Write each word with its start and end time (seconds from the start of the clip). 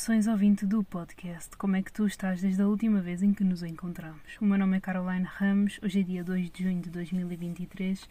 Saudações 0.00 0.26
ouvinte 0.26 0.64
do 0.64 0.82
podcast. 0.82 1.54
Como 1.58 1.76
é 1.76 1.82
que 1.82 1.92
tu 1.92 2.06
estás 2.06 2.40
desde 2.40 2.62
a 2.62 2.66
última 2.66 3.02
vez 3.02 3.22
em 3.22 3.34
que 3.34 3.44
nos 3.44 3.62
encontramos? 3.62 4.22
O 4.40 4.46
meu 4.46 4.56
nome 4.56 4.78
é 4.78 4.80
Caroline 4.80 5.26
Ramos. 5.26 5.78
Hoje 5.82 6.00
é 6.00 6.02
dia 6.02 6.24
2 6.24 6.50
de 6.50 6.62
junho 6.62 6.80
de 6.80 6.88
2023. 6.88 8.08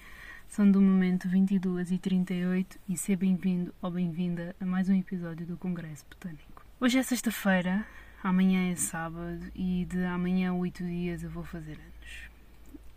São 0.48 0.70
do 0.70 0.80
momento 0.80 1.28
22 1.28 1.92
e 1.92 1.98
38 1.98 2.80
e 2.88 2.96
seja 2.96 3.18
bem-vindo 3.18 3.74
ou 3.82 3.90
bem-vinda 3.90 4.56
a 4.62 4.66
mais 4.68 4.88
um 4.88 4.94
episódio 4.94 5.48
do 5.48 5.58
Congresso 5.58 6.06
Botânico. 6.08 6.64
Hoje 6.80 7.00
é 7.00 7.02
sexta-feira, 7.02 7.84
amanhã 8.24 8.72
é 8.72 8.76
sábado 8.76 9.52
e 9.56 9.88
de 9.90 10.04
amanhã 10.04 10.52
a 10.52 10.54
8 10.54 10.84
dias 10.84 11.24
eu 11.24 11.32
vou 11.32 11.44
fazer 11.44 11.72
anos. 11.72 12.30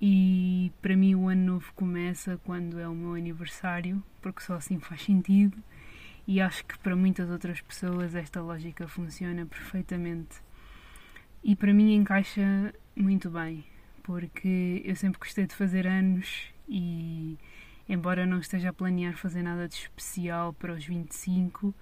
E 0.02 0.70
para 0.83 0.95
mim 0.95 1.14
o 1.14 1.28
ano 1.28 1.55
novo 1.55 1.72
começa 1.74 2.38
quando 2.45 2.78
é 2.78 2.86
o 2.86 2.95
meu 2.95 3.14
aniversário, 3.14 4.02
porque 4.20 4.42
só 4.42 4.56
assim 4.56 4.78
faz 4.78 5.00
sentido 5.00 5.56
e 6.27 6.41
acho 6.41 6.65
que 6.65 6.79
para 6.79 6.95
muitas 6.95 7.31
outras 7.31 7.61
pessoas 7.61 8.15
esta 8.15 8.41
lógica 8.41 8.87
funciona 8.87 9.45
perfeitamente. 9.47 10.41
E 11.43 11.57
para 11.57 11.75
mim 11.75 11.95
encaixa 11.95 12.73
muito 12.95 13.31
bem, 13.31 13.64
porque 14.03 14.83
eu 14.84 14.95
sempre 14.95 15.19
gostei 15.19 15.47
de 15.47 15.55
fazer 15.55 15.87
anos 15.87 16.53
e, 16.69 17.37
embora 17.89 18.25
não 18.25 18.39
esteja 18.39 18.70
a 18.70 18.73
planear 18.73 19.17
fazer 19.17 19.42
nada 19.42 19.69
de 19.69 19.75
especial 19.75 20.53
para 20.53 20.73
os 20.73 20.84
25, 20.84 21.75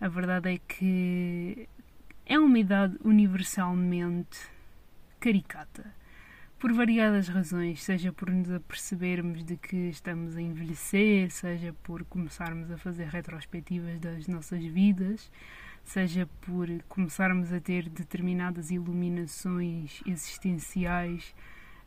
a 0.00 0.08
verdade 0.08 0.54
é 0.54 0.58
que 0.58 1.68
é 2.26 2.38
uma 2.38 2.58
idade 2.58 2.96
universalmente 3.04 4.38
caricata 5.18 6.01
por 6.62 6.72
variadas 6.72 7.26
razões, 7.26 7.82
seja 7.82 8.12
por 8.12 8.30
nos 8.30 8.48
apercebermos 8.48 9.42
de 9.42 9.56
que 9.56 9.88
estamos 9.88 10.36
a 10.36 10.40
envelhecer, 10.40 11.28
seja 11.28 11.72
por 11.82 12.04
começarmos 12.04 12.70
a 12.70 12.78
fazer 12.78 13.08
retrospectivas 13.08 13.98
das 13.98 14.28
nossas 14.28 14.64
vidas, 14.64 15.28
seja 15.82 16.24
por 16.42 16.68
começarmos 16.88 17.52
a 17.52 17.58
ter 17.58 17.88
determinadas 17.88 18.70
iluminações 18.70 20.04
existenciais 20.06 21.34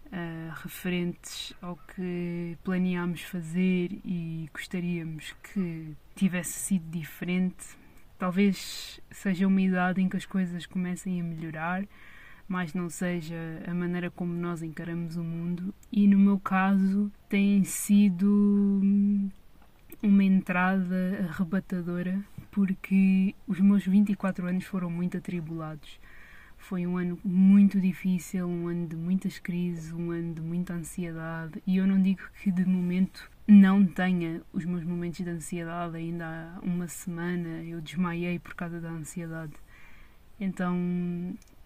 uh, 0.07 0.51
referentes 0.61 1.53
ao 1.61 1.77
que 1.77 2.57
planeámos 2.61 3.21
fazer 3.21 3.93
e 4.03 4.49
gostaríamos 4.53 5.33
que 5.53 5.95
tivesse 6.17 6.59
sido 6.59 6.91
diferente. 6.91 7.65
Talvez 8.19 8.99
seja 9.09 9.47
uma 9.47 9.61
idade 9.61 10.01
em 10.01 10.09
que 10.09 10.17
as 10.17 10.25
coisas 10.25 10.65
comecem 10.65 11.21
a 11.21 11.23
melhorar 11.23 11.85
mais 12.47 12.73
não 12.73 12.89
seja 12.89 13.35
a 13.67 13.73
maneira 13.73 14.09
como 14.11 14.33
nós 14.33 14.61
encaramos 14.61 15.15
o 15.15 15.23
mundo. 15.23 15.73
E 15.91 16.07
no 16.07 16.17
meu 16.17 16.39
caso, 16.39 17.11
tem 17.27 17.63
sido 17.63 19.21
uma 20.01 20.23
entrada 20.23 21.27
arrebatadora 21.29 22.23
porque 22.51 23.35
os 23.45 23.59
meus 23.59 23.85
24 23.85 24.47
anos 24.47 24.63
foram 24.63 24.89
muito 24.89 25.17
atribulados. 25.17 25.99
Foi 26.57 26.87
um 26.87 26.97
ano 26.97 27.19
muito 27.23 27.79
difícil, 27.79 28.47
um 28.47 28.67
ano 28.67 28.87
de 28.87 28.95
muitas 28.95 29.37
crises, 29.37 29.91
um 29.91 30.09
ano 30.09 30.33
de 30.33 30.41
muita 30.41 30.73
ansiedade. 30.73 31.61
E 31.67 31.77
eu 31.77 31.85
não 31.85 32.01
digo 32.01 32.21
que 32.41 32.51
de 32.51 32.65
momento 32.65 33.29
não 33.47 33.85
tenha 33.85 34.41
os 34.51 34.65
meus 34.65 34.83
momentos 34.83 35.23
de 35.23 35.29
ansiedade. 35.29 35.97
Ainda 35.97 36.25
há 36.25 36.59
uma 36.65 36.87
semana 36.87 37.61
eu 37.63 37.81
desmaiei 37.81 38.39
por 38.39 38.55
causa 38.55 38.79
da 38.79 38.89
ansiedade. 38.89 39.53
Então 40.39 40.75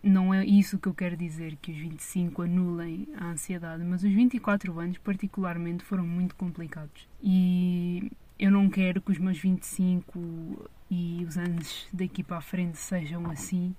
não 0.01 0.33
é 0.33 0.45
isso 0.45 0.79
que 0.79 0.87
eu 0.87 0.93
quero 0.93 1.17
dizer, 1.17 1.57
que 1.61 1.71
os 1.71 1.77
25 1.77 2.43
anulem 2.43 3.07
a 3.17 3.25
ansiedade, 3.25 3.83
mas 3.83 4.03
os 4.03 4.11
24 4.11 4.79
anos, 4.79 4.97
particularmente, 4.97 5.83
foram 5.83 6.05
muito 6.05 6.35
complicados. 6.35 7.07
E 7.21 8.11
eu 8.37 8.49
não 8.49 8.69
quero 8.69 9.01
que 9.01 9.11
os 9.11 9.17
meus 9.17 9.37
25 9.37 10.69
e 10.89 11.25
os 11.27 11.37
anos 11.37 11.87
daqui 11.91 12.23
para 12.23 12.37
a 12.37 12.41
frente 12.41 12.77
sejam 12.77 13.29
assim, 13.29 13.75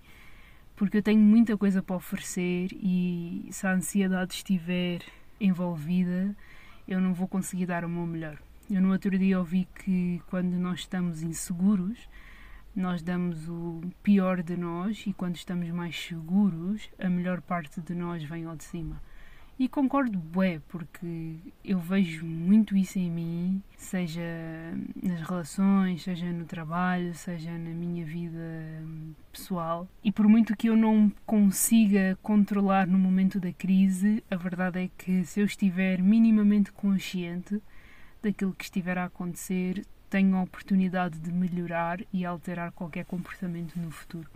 porque 0.76 0.98
eu 0.98 1.02
tenho 1.02 1.20
muita 1.20 1.56
coisa 1.56 1.82
para 1.82 1.96
oferecer 1.96 2.68
e 2.72 3.48
se 3.50 3.66
a 3.66 3.72
ansiedade 3.72 4.34
estiver 4.34 5.02
envolvida, 5.40 6.36
eu 6.86 7.00
não 7.00 7.14
vou 7.14 7.26
conseguir 7.26 7.66
dar 7.66 7.84
o 7.84 7.88
meu 7.88 8.06
melhor. 8.06 8.38
Eu 8.70 8.80
no 8.80 8.92
outro 8.92 9.18
dia 9.18 9.38
ouvi 9.38 9.66
que 9.74 10.22
quando 10.28 10.52
nós 10.52 10.80
estamos 10.80 11.22
inseguros, 11.22 11.98
nós 12.74 13.02
damos 13.02 13.48
o 13.48 13.80
pior 14.02 14.42
de 14.42 14.56
nós 14.56 15.04
e 15.06 15.12
quando 15.12 15.36
estamos 15.36 15.68
mais 15.70 15.98
seguros, 15.98 16.88
a 16.98 17.08
melhor 17.08 17.40
parte 17.40 17.80
de 17.80 17.94
nós 17.94 18.22
vem 18.22 18.44
ao 18.44 18.56
de 18.56 18.64
cima. 18.64 19.00
E 19.60 19.68
concordo, 19.68 20.18
bué, 20.18 20.58
porque 20.68 21.36
eu 21.62 21.78
vejo 21.78 22.24
muito 22.24 22.74
isso 22.74 22.98
em 22.98 23.10
mim, 23.10 23.62
seja 23.76 24.22
nas 25.02 25.20
relações, 25.20 26.02
seja 26.02 26.32
no 26.32 26.46
trabalho, 26.46 27.14
seja 27.14 27.50
na 27.58 27.68
minha 27.68 28.02
vida 28.02 28.40
pessoal. 29.30 29.86
E 30.02 30.10
por 30.10 30.26
muito 30.26 30.56
que 30.56 30.70
eu 30.70 30.76
não 30.76 31.12
consiga 31.26 32.18
controlar 32.22 32.86
no 32.86 32.98
momento 32.98 33.38
da 33.38 33.52
crise, 33.52 34.24
a 34.30 34.36
verdade 34.36 34.84
é 34.84 34.90
que 34.96 35.26
se 35.26 35.40
eu 35.40 35.44
estiver 35.44 36.00
minimamente 36.00 36.72
consciente 36.72 37.60
daquilo 38.22 38.54
que 38.54 38.64
estiver 38.64 38.96
a 38.96 39.04
acontecer, 39.04 39.84
tenho 40.10 40.36
a 40.36 40.42
oportunidade 40.42 41.18
de 41.20 41.32
melhorar 41.32 42.00
e 42.12 42.26
alterar 42.26 42.72
qualquer 42.72 43.04
comportamento 43.04 43.76
no 43.76 43.90
futuro. 43.90 44.28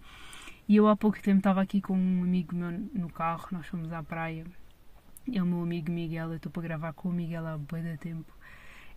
E 0.67 0.77
eu 0.77 0.89
há 0.89 0.97
pouco 0.97 1.21
tempo 1.21 1.39
estava 1.39 1.61
aqui 1.61 1.81
com 1.81 1.99
um 1.99 2.23
amigo 2.23 2.55
meu 2.55 2.71
no 2.71 3.11
carro, 3.11 3.49
nós 3.51 3.67
fomos 3.67 3.93
à 3.93 4.03
praia. 4.03 4.47
É 5.31 5.43
o 5.43 5.47
meu 5.47 5.62
amigo 5.62 5.91
Miguel, 5.91 6.31
eu 6.31 6.37
estou 6.37 6.51
para 6.51 6.62
gravar 6.62 6.93
com 6.93 7.09
o 7.09 7.12
Miguel 7.12 7.47
há 7.47 7.59
bem 7.59 7.97
tempo. 7.97 8.33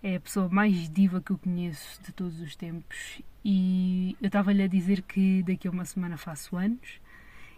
É 0.02 0.16
a 0.16 0.20
pessoa 0.20 0.48
mais 0.48 0.88
diva 0.90 1.20
que 1.20 1.32
eu 1.32 1.38
conheço 1.38 2.02
de 2.04 2.14
todos 2.14 2.40
os 2.40 2.56
tempos. 2.56 3.22
E 3.44 4.16
eu 4.22 4.28
estava-lhe 4.28 4.62
a 4.62 4.68
dizer 4.68 5.02
que 5.02 5.44
daqui 5.44 5.68
a 5.68 5.72
uma 5.72 5.86
semana 5.86 6.18
faço 6.18 6.56
anos. 6.56 7.02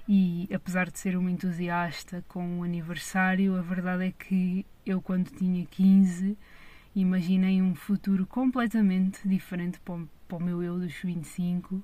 E 0.08 0.50
apesar 0.52 0.90
de 0.90 0.98
ser 0.98 1.16
uma 1.18 1.30
entusiasta 1.30 2.24
com 2.28 2.60
o 2.60 2.64
aniversário, 2.64 3.56
a 3.56 3.62
verdade 3.62 4.06
é 4.06 4.12
que 4.12 4.66
eu, 4.86 5.02
quando 5.02 5.30
tinha 5.30 5.66
15, 5.66 6.38
imaginei 6.96 7.62
um 7.62 7.76
futuro 7.76 8.26
completamente 8.26 9.28
diferente 9.28 9.80
para 9.80 10.38
o, 10.38 10.40
meu 10.40 10.64
eu 10.64 10.80
dos 10.80 10.94
25 10.94 11.84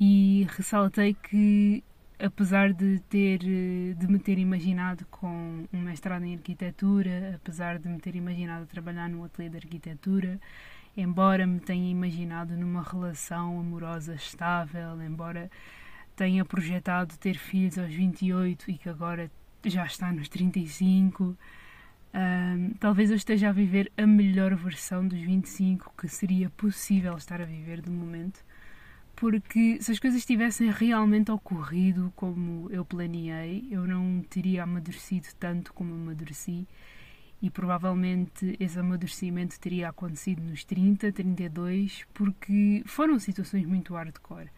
e 0.00 0.46
ressaltei 0.50 1.14
que 1.14 1.84
apesar 2.18 2.72
de 2.72 3.00
ter 3.08 3.38
de 3.38 4.06
me 4.08 4.18
ter 4.18 4.38
imaginado 4.38 5.04
com 5.10 5.66
um 5.72 5.80
mestrado 5.80 6.24
em 6.24 6.34
arquitetura, 6.34 7.34
apesar 7.34 7.78
de 7.78 7.88
me 7.88 7.98
ter 7.98 8.14
imaginado 8.14 8.66
trabalhar 8.66 9.08
no 9.08 9.24
ateliê 9.24 9.50
de 9.50 9.56
arquitetura, 9.56 10.40
embora 10.96 11.46
me 11.46 11.58
tenha 11.58 11.90
imaginado 11.90 12.56
numa 12.56 12.82
relação 12.82 13.58
amorosa 13.58 14.14
estável, 14.14 15.02
embora 15.02 15.50
tenha 16.14 16.44
projetado 16.44 17.16
ter 17.18 17.34
filhos 17.34 17.78
aos 17.78 17.92
28 17.92 18.70
e 18.70 18.78
que 18.78 18.88
agora 18.88 19.30
já 19.64 19.84
está 19.84 20.12
nos 20.12 20.28
35, 20.28 21.36
um, 22.14 22.74
talvez 22.78 23.10
eu 23.10 23.16
esteja 23.16 23.48
a 23.48 23.52
viver 23.52 23.90
a 23.96 24.06
melhor 24.06 24.54
versão 24.54 25.06
dos 25.06 25.18
25 25.18 25.94
que 25.96 26.08
seria 26.08 26.50
possível 26.50 27.16
estar 27.16 27.40
a 27.40 27.44
viver 27.46 27.80
de 27.80 27.90
momento, 27.90 28.44
porque 29.16 29.78
se 29.80 29.92
as 29.92 29.98
coisas 29.98 30.24
tivessem 30.24 30.70
realmente 30.70 31.30
ocorrido 31.30 32.12
como 32.14 32.68
eu 32.70 32.84
planeei, 32.84 33.66
eu 33.70 33.86
não 33.86 34.22
teria 34.28 34.64
amadurecido 34.64 35.28
tanto 35.38 35.72
como 35.72 35.94
amadureci 35.94 36.66
e 37.40 37.50
provavelmente 37.50 38.56
esse 38.60 38.78
amadurecimento 38.78 39.58
teria 39.58 39.88
acontecido 39.88 40.42
nos 40.42 40.64
30, 40.64 41.10
32, 41.10 42.04
porque 42.14 42.82
foram 42.86 43.18
situações 43.18 43.66
muito 43.66 43.94
hardcore. 43.94 44.48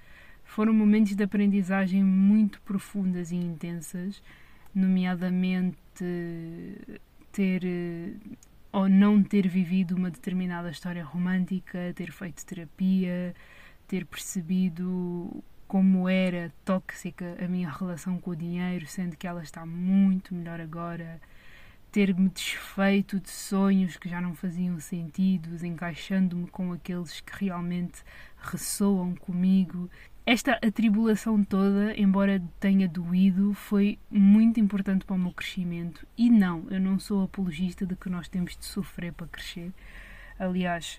Foram 0.45 0.75
momentos 0.75 1.15
de 1.17 1.23
aprendizagem 1.23 2.05
muito 2.05 2.61
profundas 2.61 3.33
e 3.33 3.37
intensas, 3.37 4.23
nomeadamente 4.75 6.05
ter 7.35 7.65
eh, 7.65 8.15
ou 8.73 8.89
não 8.89 9.23
ter 9.23 9.49
vivido 9.49 9.97
uma 9.97 10.11
determinada 10.11 10.71
história 10.71 11.05
romântica, 11.05 11.93
ter 11.95 12.13
feito 12.13 12.47
terapia, 12.47 13.35
ter 13.87 14.07
percebido 14.07 15.43
como 15.67 16.09
era 16.09 16.53
tóxica 16.65 17.37
a 17.45 17.49
minha 17.49 17.69
relação 17.69 18.19
com 18.19 18.31
o 18.31 18.37
dinheiro, 18.37 18.87
sendo 18.87 19.17
que 19.17 19.27
ela 19.27 19.43
está 19.43 19.67
muito 19.67 20.35
melhor 20.35 20.61
agora, 20.61 21.21
ter-me 21.91 22.29
desfeito 22.29 23.19
de 23.19 23.31
sonhos 23.31 23.97
que 23.97 24.09
já 24.09 24.21
não 24.21 24.35
faziam 24.35 24.79
sentido, 24.79 25.65
encaixando-me 25.65 26.47
com 26.49 26.73
aqueles 26.73 27.21
que 27.21 27.45
realmente 27.45 28.03
ressoam 28.39 29.15
comigo 29.17 29.91
esta 30.27 30.53
atribulação 30.63 31.45
toda, 31.45 31.95
embora 31.99 32.43
tenha 32.59 32.89
doído, 32.89 33.53
foi 33.53 33.99
muito 34.11 34.59
importante 34.59 35.05
para 35.05 35.17
o 35.17 35.19
meu 35.19 35.33
crescimento. 35.33 36.07
E 36.17 36.31
não, 36.31 36.67
eu 36.71 36.81
não 36.81 36.99
sou 36.99 37.23
apologista 37.23 37.85
de 37.85 37.95
que 37.95 38.09
nós 38.09 38.27
temos 38.27 38.57
de 38.57 38.65
sofrer 38.65 39.13
para 39.13 39.27
crescer. 39.27 39.71
Aliás, 40.39 40.99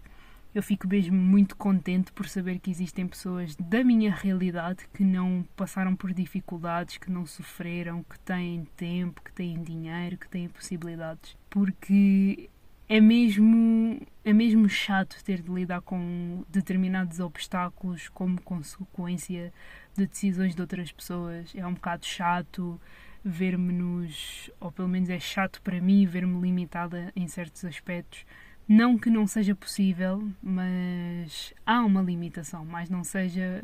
eu 0.54 0.62
fico 0.62 0.88
mesmo 0.88 1.18
muito 1.18 1.56
contente 1.58 2.14
por 2.14 2.30
saber 2.30 2.60
que 2.60 2.70
existem 2.70 3.08
pessoas 3.08 3.56
da 3.56 3.84
minha 3.84 4.14
realidade 4.14 4.88
que 4.94 5.04
não 5.04 5.44
passaram 5.56 5.96
por 5.96 6.14
dificuldades, 6.14 6.98
que 6.98 7.12
não 7.12 7.26
sofreram, 7.26 8.04
que 8.04 8.20
têm 8.20 8.66
tempo, 8.78 9.24
que 9.24 9.34
têm 9.34 9.62
dinheiro, 9.62 10.18
que 10.18 10.30
têm 10.30 10.48
possibilidades. 10.48 11.36
Porque 11.50 12.50
é 12.88 13.02
mesmo, 13.02 14.00
é 14.24 14.32
mesmo 14.32 14.70
chato 14.70 15.24
ter 15.24 15.42
de 15.42 15.52
lidar 15.52 15.82
com 15.82 16.44
determinados 16.50 17.20
obstáculos 17.20 18.10
como 18.10 18.40
consequência 18.42 19.52
de 19.98 20.06
decisões 20.06 20.54
de 20.56 20.62
outras 20.62 20.92
pessoas. 20.92 21.52
É 21.56 21.66
um 21.66 21.74
bocado 21.74 22.06
chato 22.06 22.80
ver-me 23.24 23.74
nos. 23.74 24.52
ou 24.60 24.72
pelo 24.72 24.88
menos 24.88 25.10
é 25.10 25.20
chato 25.20 25.62
para 25.64 25.82
mim 25.82 26.06
ver-me 26.06 26.40
limitada 26.40 27.12
em 27.16 27.28
certos 27.28 27.66
aspectos. 27.66 28.26
Não 28.68 28.98
que 28.98 29.10
não 29.10 29.28
seja 29.28 29.56
possível, 29.56 30.28
mas 30.42 31.54
há 31.66 31.84
uma 31.84 32.02
limitação, 32.02 32.66
mas 32.66 32.90
não 32.90 33.04
seja 33.04 33.64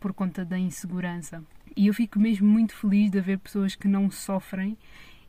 por 0.00 0.12
conta 0.12 0.44
da 0.44 0.58
insegurança. 0.58 1.42
E 1.76 1.86
eu 1.86 1.94
fico 1.94 2.18
mesmo 2.18 2.46
muito 2.46 2.74
feliz 2.74 3.10
de 3.10 3.18
haver 3.18 3.38
pessoas 3.38 3.74
que 3.74 3.88
não 3.88 4.10
sofrem 4.10 4.76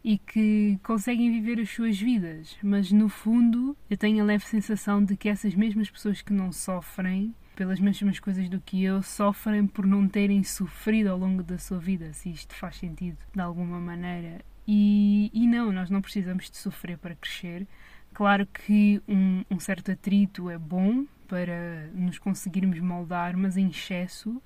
e 0.05 0.19
que 0.19 0.79
conseguem 0.83 1.31
viver 1.31 1.59
as 1.59 1.71
suas 1.71 1.99
vidas, 1.99 2.55
mas 2.61 2.91
no 2.91 3.09
fundo 3.09 3.75
eu 3.89 3.97
tenho 3.97 4.21
a 4.21 4.25
leve 4.25 4.45
sensação 4.45 5.03
de 5.03 5.17
que 5.17 5.27
essas 5.27 5.55
mesmas 5.55 5.89
pessoas 5.89 6.21
que 6.21 6.31
não 6.31 6.51
sofrem 6.51 7.33
pelas 7.55 7.79
mesmas 7.79 8.19
coisas 8.19 8.47
do 8.47 8.61
que 8.61 8.83
eu 8.83 9.01
sofrem 9.01 9.65
por 9.65 9.83
não 9.83 10.07
terem 10.07 10.43
sofrido 10.43 11.07
ao 11.07 11.17
longo 11.17 11.41
da 11.41 11.57
sua 11.57 11.79
vida, 11.79 12.13
se 12.13 12.29
isto 12.29 12.53
faz 12.53 12.75
sentido 12.75 13.17
de 13.33 13.41
alguma 13.41 13.79
maneira. 13.79 14.45
E, 14.67 15.31
e 15.33 15.47
não, 15.47 15.71
nós 15.71 15.89
não 15.89 16.03
precisamos 16.03 16.51
de 16.51 16.57
sofrer 16.57 16.99
para 16.99 17.15
crescer. 17.15 17.65
Claro 18.13 18.45
que 18.45 19.01
um, 19.07 19.43
um 19.49 19.59
certo 19.59 19.91
atrito 19.91 20.51
é 20.51 20.57
bom 20.59 21.07
para 21.27 21.89
nos 21.95 22.19
conseguirmos 22.19 22.79
moldar, 22.79 23.35
mas 23.35 23.57
em 23.57 23.69
excesso 23.69 24.39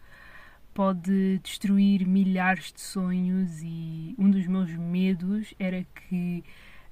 pode 0.74 1.40
destruir 1.44 2.08
milhares 2.08 2.72
de 2.72 2.82
sonhos 2.82 3.62
e 3.62 4.16
um 4.18 4.30
dos 4.30 4.46
meus 4.48 4.72
medos 4.72 5.54
era 5.60 5.84
que 5.84 6.44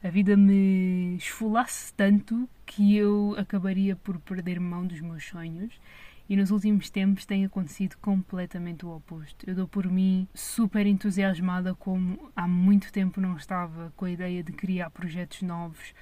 a 0.03 0.09
vida 0.09 0.38
me 0.38 1.15
esfolasse 1.15 1.94
tanto 1.94 2.47
que 2.65 2.95
eu 2.95 3.35
acabaria 3.38 3.95
por 3.95 4.19
perder 4.19 4.59
mão 4.59 4.85
dos 4.85 5.01
meus 5.01 5.25
sonhos. 5.25 5.74
E 6.29 6.35
nos 6.35 6.51
últimos 6.51 6.89
tempos 6.89 7.25
tem 7.25 7.45
acontecido 7.45 7.95
completamente 8.01 8.85
o 8.85 8.94
oposto. 8.94 9.50
Eu 9.50 9.56
dou 9.56 9.68
por 9.68 9.89
mim 9.89 10.27
super 10.35 10.85
entusiasmada, 10.85 11.74
como 11.74 12.31
há 12.35 12.45
muito 12.47 12.91
tempo 12.91 13.21
não 13.21 13.38
estava, 13.38 13.94
com 13.95 14.03
a 14.03 14.12
ideia 14.12 14.44
de 14.44 14.51
criar 14.51 14.89
projetos 14.89 15.41
novos. 15.41 15.94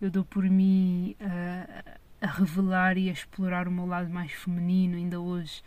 Eu 0.00 0.10
dou 0.10 0.24
por 0.24 0.44
mim 0.44 1.16
a, 1.18 1.96
a 2.20 2.30
revelar 2.30 2.98
e 2.98 3.08
a 3.08 3.12
explorar 3.12 3.66
o 3.66 3.72
meu 3.72 3.86
lado 3.86 4.10
mais 4.10 4.32
feminino. 4.32 4.96
Ainda 4.96 5.18
hoje 5.18 5.62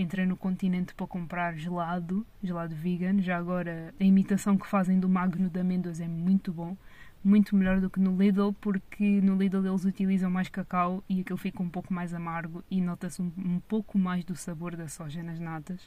entrei 0.00 0.26
no 0.26 0.36
continente 0.36 0.94
para 0.94 1.06
comprar 1.06 1.56
gelado, 1.56 2.26
gelado 2.42 2.74
vegan. 2.74 3.20
Já 3.20 3.36
agora, 3.36 3.94
a 3.98 4.04
imitação 4.04 4.56
que 4.56 4.66
fazem 4.66 4.98
do 5.00 5.08
magno 5.08 5.48
de 5.48 5.60
amêndoas 5.60 6.00
é 6.00 6.08
muito 6.08 6.52
bom. 6.52 6.76
Muito 7.22 7.56
melhor 7.56 7.80
do 7.80 7.90
que 7.90 7.98
no 7.98 8.16
Lidl, 8.16 8.52
porque 8.60 9.20
no 9.20 9.36
Lidl 9.36 9.66
eles 9.66 9.84
utilizam 9.84 10.30
mais 10.30 10.48
cacau 10.48 11.02
e 11.08 11.20
aquilo 11.20 11.36
fica 11.36 11.62
um 11.62 11.68
pouco 11.68 11.92
mais 11.92 12.14
amargo 12.14 12.62
e 12.70 12.80
nota-se 12.80 13.20
um, 13.20 13.32
um 13.36 13.60
pouco 13.60 13.98
mais 13.98 14.24
do 14.24 14.36
sabor 14.36 14.76
da 14.76 14.86
soja 14.86 15.22
nas 15.22 15.40
natas. 15.40 15.80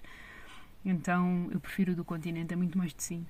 Então 0.84 1.48
eu 1.52 1.60
prefiro 1.60 1.96
do 1.96 2.04
continente, 2.04 2.54
é 2.54 2.58
muito 2.58 2.78
mais 2.78 2.94
docinho. 2.94 3.26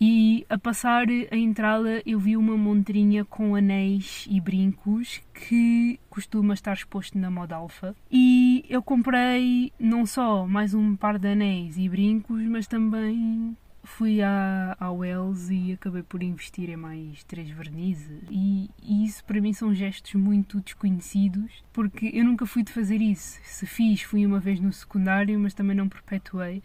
E 0.00 0.46
a 0.48 0.56
passar 0.56 1.06
a 1.08 1.36
entrada 1.36 2.02
eu 2.06 2.20
vi 2.20 2.36
uma 2.36 2.56
montrinha 2.56 3.24
com 3.24 3.56
anéis 3.56 4.26
e 4.30 4.40
brincos 4.40 5.20
que 5.34 5.98
costuma 6.08 6.54
estar 6.54 6.74
exposto 6.74 7.18
na 7.18 7.30
moda 7.30 7.56
alfa. 7.56 7.96
E 8.10 8.64
eu 8.68 8.80
comprei 8.80 9.72
não 9.78 10.06
só 10.06 10.46
mais 10.46 10.72
um 10.72 10.94
par 10.94 11.18
de 11.18 11.28
anéis 11.28 11.76
e 11.76 11.88
brincos, 11.88 12.42
mas 12.42 12.68
também 12.68 13.56
fui 13.88 14.22
à, 14.22 14.76
à 14.78 14.92
Wells 14.92 15.50
e 15.50 15.72
acabei 15.72 16.02
por 16.02 16.22
investir 16.22 16.68
em 16.68 16.76
mais 16.76 17.24
três 17.24 17.50
vernizes. 17.50 18.22
E, 18.30 18.70
e, 18.82 19.04
isso 19.04 19.24
para 19.24 19.40
mim 19.40 19.52
são 19.52 19.74
gestos 19.74 20.14
muito 20.14 20.60
desconhecidos, 20.60 21.64
porque 21.72 22.10
eu 22.12 22.24
nunca 22.24 22.46
fui 22.46 22.62
de 22.62 22.72
fazer 22.72 23.00
isso. 23.00 23.40
Se 23.42 23.66
fiz, 23.66 24.02
fui 24.02 24.24
uma 24.26 24.38
vez 24.38 24.60
no 24.60 24.72
secundário, 24.72 25.38
mas 25.40 25.54
também 25.54 25.76
não 25.76 25.88
perpetuei 25.88 26.62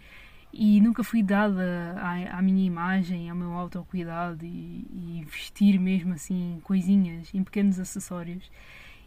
e 0.53 0.79
nunca 0.79 1.03
fui 1.03 1.23
dada 1.23 1.95
à, 1.97 2.37
à, 2.37 2.41
minha 2.41 2.63
imagem, 2.63 3.27
ao 3.27 3.35
meu 3.35 3.53
autocuidado 3.53 4.45
e, 4.45 4.87
e 4.93 5.17
investir 5.17 5.79
mesmo 5.79 6.13
assim 6.13 6.59
coisinhas, 6.63 7.33
em 7.33 7.43
pequenos 7.43 7.79
acessórios. 7.79 8.51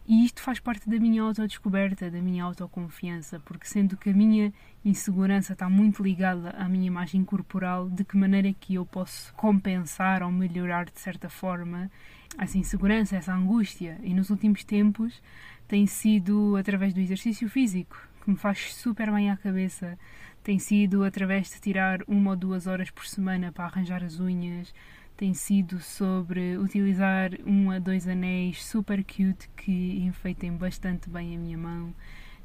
E 0.08 0.24
isto 0.24 0.40
faz 0.40 0.58
parte 0.58 0.88
da 0.88 0.98
minha 0.98 1.22
autodescoberta, 1.22 2.10
da 2.10 2.20
minha 2.20 2.42
autoconfiança, 2.44 3.40
porque 3.40 3.66
sendo 3.66 3.96
que 3.96 4.10
a 4.10 4.12
minha 4.12 4.52
insegurança 4.84 5.52
está 5.52 5.68
muito 5.68 6.02
ligada 6.02 6.50
à 6.50 6.68
minha 6.68 6.86
imagem 6.86 7.24
corporal, 7.24 7.88
de 7.88 8.04
que 8.04 8.16
maneira 8.16 8.48
é 8.48 8.52
que 8.52 8.74
eu 8.74 8.84
posso 8.84 9.32
compensar 9.34 10.22
ou 10.24 10.30
melhorar 10.30 10.86
de 10.86 10.98
certa 11.00 11.28
forma 11.28 11.90
essa 12.38 12.58
insegurança, 12.58 13.16
essa 13.16 13.32
angústia? 13.32 13.98
E 14.02 14.12
nos 14.14 14.30
últimos 14.30 14.64
tempos 14.64 15.22
tem 15.68 15.86
sido 15.86 16.56
através 16.56 16.92
do 16.92 17.00
exercício 17.00 17.48
físico, 17.48 17.96
que 18.22 18.30
me 18.30 18.36
faz 18.36 18.74
super 18.74 19.12
bem 19.12 19.30
à 19.30 19.36
cabeça, 19.36 19.98
tem 20.46 20.60
sido 20.60 21.02
através 21.02 21.50
de 21.50 21.60
tirar 21.60 22.02
uma 22.06 22.30
ou 22.30 22.36
duas 22.36 22.68
horas 22.68 22.88
por 22.88 23.04
semana 23.04 23.50
para 23.50 23.64
arranjar 23.64 24.04
as 24.04 24.20
unhas, 24.20 24.72
tem 25.16 25.34
sido 25.34 25.80
sobre 25.80 26.56
utilizar 26.56 27.32
um 27.44 27.68
a 27.68 27.80
dois 27.80 28.06
anéis 28.06 28.64
super 28.64 29.02
cute 29.02 29.50
que 29.56 29.98
enfeitem 30.04 30.52
bastante 30.52 31.10
bem 31.10 31.34
a 31.34 31.38
minha 31.40 31.58
mão, 31.58 31.92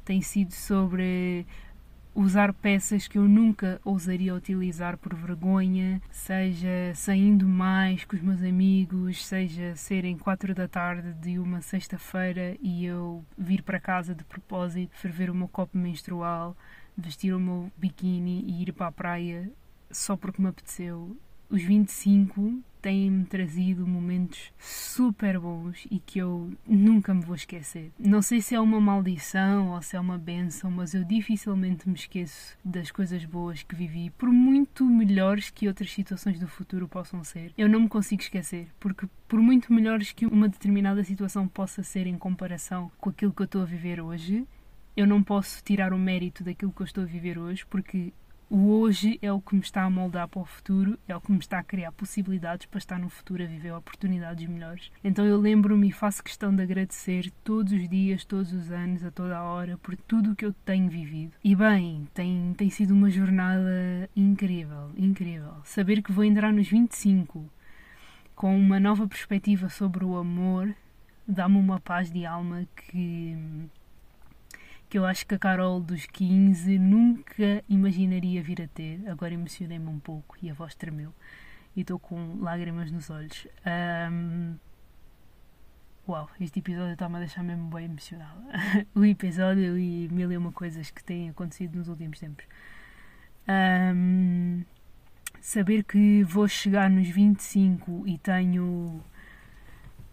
tem 0.04 0.20
sido 0.20 0.50
sobre 0.50 1.46
usar 2.12 2.52
peças 2.52 3.06
que 3.06 3.18
eu 3.18 3.28
nunca 3.28 3.80
ousaria 3.84 4.34
utilizar 4.34 4.96
por 4.98 5.14
vergonha, 5.14 6.02
seja 6.10 6.92
saindo 6.96 7.46
mais 7.46 8.04
com 8.04 8.16
os 8.16 8.22
meus 8.22 8.42
amigos, 8.42 9.24
seja 9.24 9.76
serem 9.76 10.18
quatro 10.18 10.52
da 10.56 10.66
tarde 10.66 11.12
de 11.20 11.38
uma 11.38 11.60
sexta-feira 11.60 12.56
e 12.60 12.84
eu 12.84 13.24
vir 13.38 13.62
para 13.62 13.78
casa 13.78 14.12
de 14.12 14.24
propósito, 14.24 14.96
ferver 14.96 15.30
o 15.30 15.34
meu 15.34 15.46
copo 15.46 15.78
menstrual, 15.78 16.56
vestir 16.96 17.34
o 17.34 17.40
meu 17.40 17.70
biquíni 17.76 18.44
e 18.46 18.62
ir 18.62 18.72
para 18.72 18.88
a 18.88 18.92
praia 18.92 19.50
só 19.90 20.16
porque 20.16 20.40
me 20.40 20.48
apeteceu. 20.48 21.16
Os 21.50 21.62
25 21.62 22.62
têm-me 22.82 23.24
trazido 23.24 23.86
momentos 23.86 24.52
super 24.58 25.38
bons 25.38 25.86
e 25.88 26.00
que 26.00 26.18
eu 26.18 26.50
nunca 26.66 27.14
me 27.14 27.24
vou 27.24 27.36
esquecer. 27.36 27.92
Não 27.98 28.20
sei 28.20 28.40
se 28.40 28.56
é 28.56 28.60
uma 28.60 28.80
maldição 28.80 29.70
ou 29.70 29.80
se 29.80 29.96
é 29.96 30.00
uma 30.00 30.18
benção, 30.18 30.70
mas 30.70 30.92
eu 30.92 31.04
dificilmente 31.04 31.88
me 31.88 31.94
esqueço 31.94 32.58
das 32.64 32.90
coisas 32.90 33.24
boas 33.24 33.62
que 33.62 33.76
vivi, 33.76 34.10
por 34.10 34.30
muito 34.30 34.84
melhores 34.84 35.48
que 35.48 35.68
outras 35.68 35.92
situações 35.92 36.40
do 36.40 36.48
futuro 36.48 36.88
possam 36.88 37.22
ser. 37.22 37.52
Eu 37.56 37.68
não 37.68 37.82
me 37.82 37.88
consigo 37.88 38.20
esquecer, 38.20 38.66
porque 38.80 39.06
por 39.28 39.40
muito 39.40 39.72
melhores 39.72 40.10
que 40.10 40.26
uma 40.26 40.48
determinada 40.48 41.04
situação 41.04 41.46
possa 41.46 41.82
ser 41.84 42.06
em 42.08 42.18
comparação 42.18 42.90
com 42.98 43.10
aquilo 43.10 43.32
que 43.32 43.42
eu 43.42 43.46
estou 43.46 43.62
a 43.62 43.66
viver 43.66 44.00
hoje, 44.00 44.44
eu 44.96 45.06
não 45.06 45.22
posso 45.22 45.62
tirar 45.62 45.92
o 45.92 45.98
mérito 45.98 46.44
daquilo 46.44 46.72
que 46.72 46.82
eu 46.82 46.86
estou 46.86 47.04
a 47.04 47.06
viver 47.06 47.38
hoje, 47.38 47.64
porque 47.66 48.12
o 48.50 48.68
hoje 48.68 49.18
é 49.22 49.32
o 49.32 49.40
que 49.40 49.54
me 49.54 49.62
está 49.62 49.82
a 49.82 49.88
moldar 49.88 50.28
para 50.28 50.42
o 50.42 50.44
futuro, 50.44 50.98
é 51.08 51.16
o 51.16 51.20
que 51.22 51.32
me 51.32 51.38
está 51.38 51.58
a 51.58 51.64
criar 51.64 51.90
possibilidades 51.92 52.66
para 52.66 52.76
estar 52.76 52.98
no 52.98 53.08
futuro 53.08 53.42
a 53.42 53.46
viver 53.46 53.72
oportunidades 53.72 54.46
melhores. 54.46 54.90
Então 55.02 55.24
eu 55.24 55.40
lembro-me 55.40 55.88
e 55.88 55.92
faço 55.92 56.22
questão 56.22 56.54
de 56.54 56.62
agradecer 56.62 57.32
todos 57.42 57.72
os 57.72 57.88
dias, 57.88 58.26
todos 58.26 58.52
os 58.52 58.70
anos, 58.70 59.02
a 59.04 59.10
toda 59.10 59.38
a 59.38 59.42
hora, 59.42 59.78
por 59.78 59.96
tudo 59.96 60.32
o 60.32 60.36
que 60.36 60.44
eu 60.44 60.52
tenho 60.66 60.90
vivido. 60.90 61.32
E 61.42 61.56
bem, 61.56 62.06
tem, 62.12 62.52
tem 62.54 62.68
sido 62.68 62.92
uma 62.92 63.08
jornada 63.08 64.10
incrível, 64.14 64.90
incrível. 64.98 65.54
Saber 65.64 66.02
que 66.02 66.12
vou 66.12 66.22
entrar 66.22 66.52
nos 66.52 66.68
25 66.68 67.50
com 68.34 68.54
uma 68.54 68.78
nova 68.78 69.08
perspectiva 69.08 69.70
sobre 69.70 70.04
o 70.04 70.16
amor 70.16 70.74
dá-me 71.26 71.56
uma 71.56 71.80
paz 71.80 72.10
de 72.10 72.26
alma 72.26 72.66
que 72.76 73.36
que 74.92 74.98
eu 74.98 75.06
acho 75.06 75.26
que 75.26 75.34
a 75.34 75.38
Carol 75.38 75.80
dos 75.80 76.04
15 76.04 76.78
nunca 76.78 77.64
imaginaria 77.66 78.42
vir 78.42 78.60
a 78.60 78.68
ter. 78.68 79.00
Agora 79.08 79.32
emocionei-me 79.32 79.86
um 79.86 79.98
pouco 79.98 80.36
e 80.42 80.50
a 80.50 80.52
voz 80.52 80.74
tremeu 80.74 81.14
e 81.74 81.80
estou 81.80 81.98
com 81.98 82.36
lágrimas 82.42 82.90
nos 82.90 83.08
olhos. 83.08 83.48
Um... 84.12 84.54
Uau, 86.06 86.28
este 86.38 86.58
episódio 86.58 86.92
está-me 86.92 87.16
a 87.16 87.18
deixar 87.20 87.42
mesmo 87.42 87.70
bem 87.70 87.86
emocionada. 87.86 88.38
o 88.94 89.02
episódio 89.02 89.78
e 89.78 90.10
mil 90.10 90.30
e 90.30 90.36
uma 90.36 90.52
coisas 90.52 90.90
que 90.90 91.02
têm 91.02 91.30
acontecido 91.30 91.78
nos 91.78 91.88
últimos 91.88 92.20
tempos. 92.20 92.44
Um... 93.48 94.62
Saber 95.40 95.84
que 95.84 96.22
vou 96.24 96.46
chegar 96.46 96.90
nos 96.90 97.08
25 97.08 98.06
e 98.06 98.18
tenho 98.18 99.02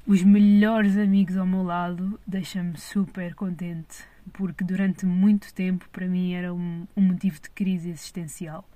os 0.08 0.24
melhores 0.24 0.98
amigos 0.98 1.36
ao 1.36 1.46
meu 1.46 1.64
lado 1.64 2.18
deixa-me 2.26 2.78
super 2.78 3.36
contente 3.36 4.08
porque 4.30 4.64
durante 4.64 5.06
muito 5.06 5.54
tempo 5.54 5.88
para 5.90 6.08
mim 6.08 6.34
era 6.34 6.54
um, 6.54 6.88
um 6.96 7.02
motivo 7.02 7.40
de 7.42 7.50
crise 7.50 7.90
existencial, 7.90 8.68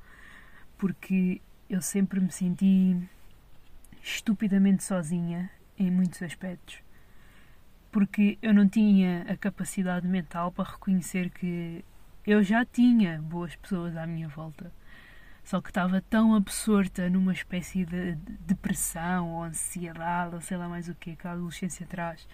porque 0.78 1.42
eu 1.70 1.82
sempre 1.82 2.20
me 2.20 2.32
senti 2.32 2.98
estupidamente 4.02 4.84
sozinha 4.84 5.50
em 5.78 5.90
muitos 5.90 6.22
aspectos, 6.22 6.80
porque 7.92 8.38
eu 8.42 8.54
não 8.54 8.68
tinha 8.68 9.22
a 9.24 9.38
capacidade 9.38 10.08
mental 10.08 10.52
para 10.52 10.72
reconhecer 10.72 11.30
que 11.30 11.84
eu 12.26 12.44
já 12.44 12.66
tinha 12.66 13.22
boas 13.22 13.56
pessoas 13.56 13.96
à 13.98 14.08
minha 14.08 14.28
volta. 14.28 14.72
Só 15.44 15.60
que 15.60 15.70
estava 15.70 16.02
tão 16.02 16.34
absorta 16.36 17.10
numa 17.10 17.34
espécie 17.34 17.86
de 17.86 18.16
depressão 18.48 19.30
ou 19.30 19.44
ansiedade, 19.44 20.36
ou 20.36 20.42
sei 20.42 20.56
lá 20.56 20.70
mais 20.70 20.88
o 20.88 20.96
que, 20.96 21.18
que 21.18 21.28
a 21.28 21.34
adolescência 21.34 21.86
traz, 21.86 22.26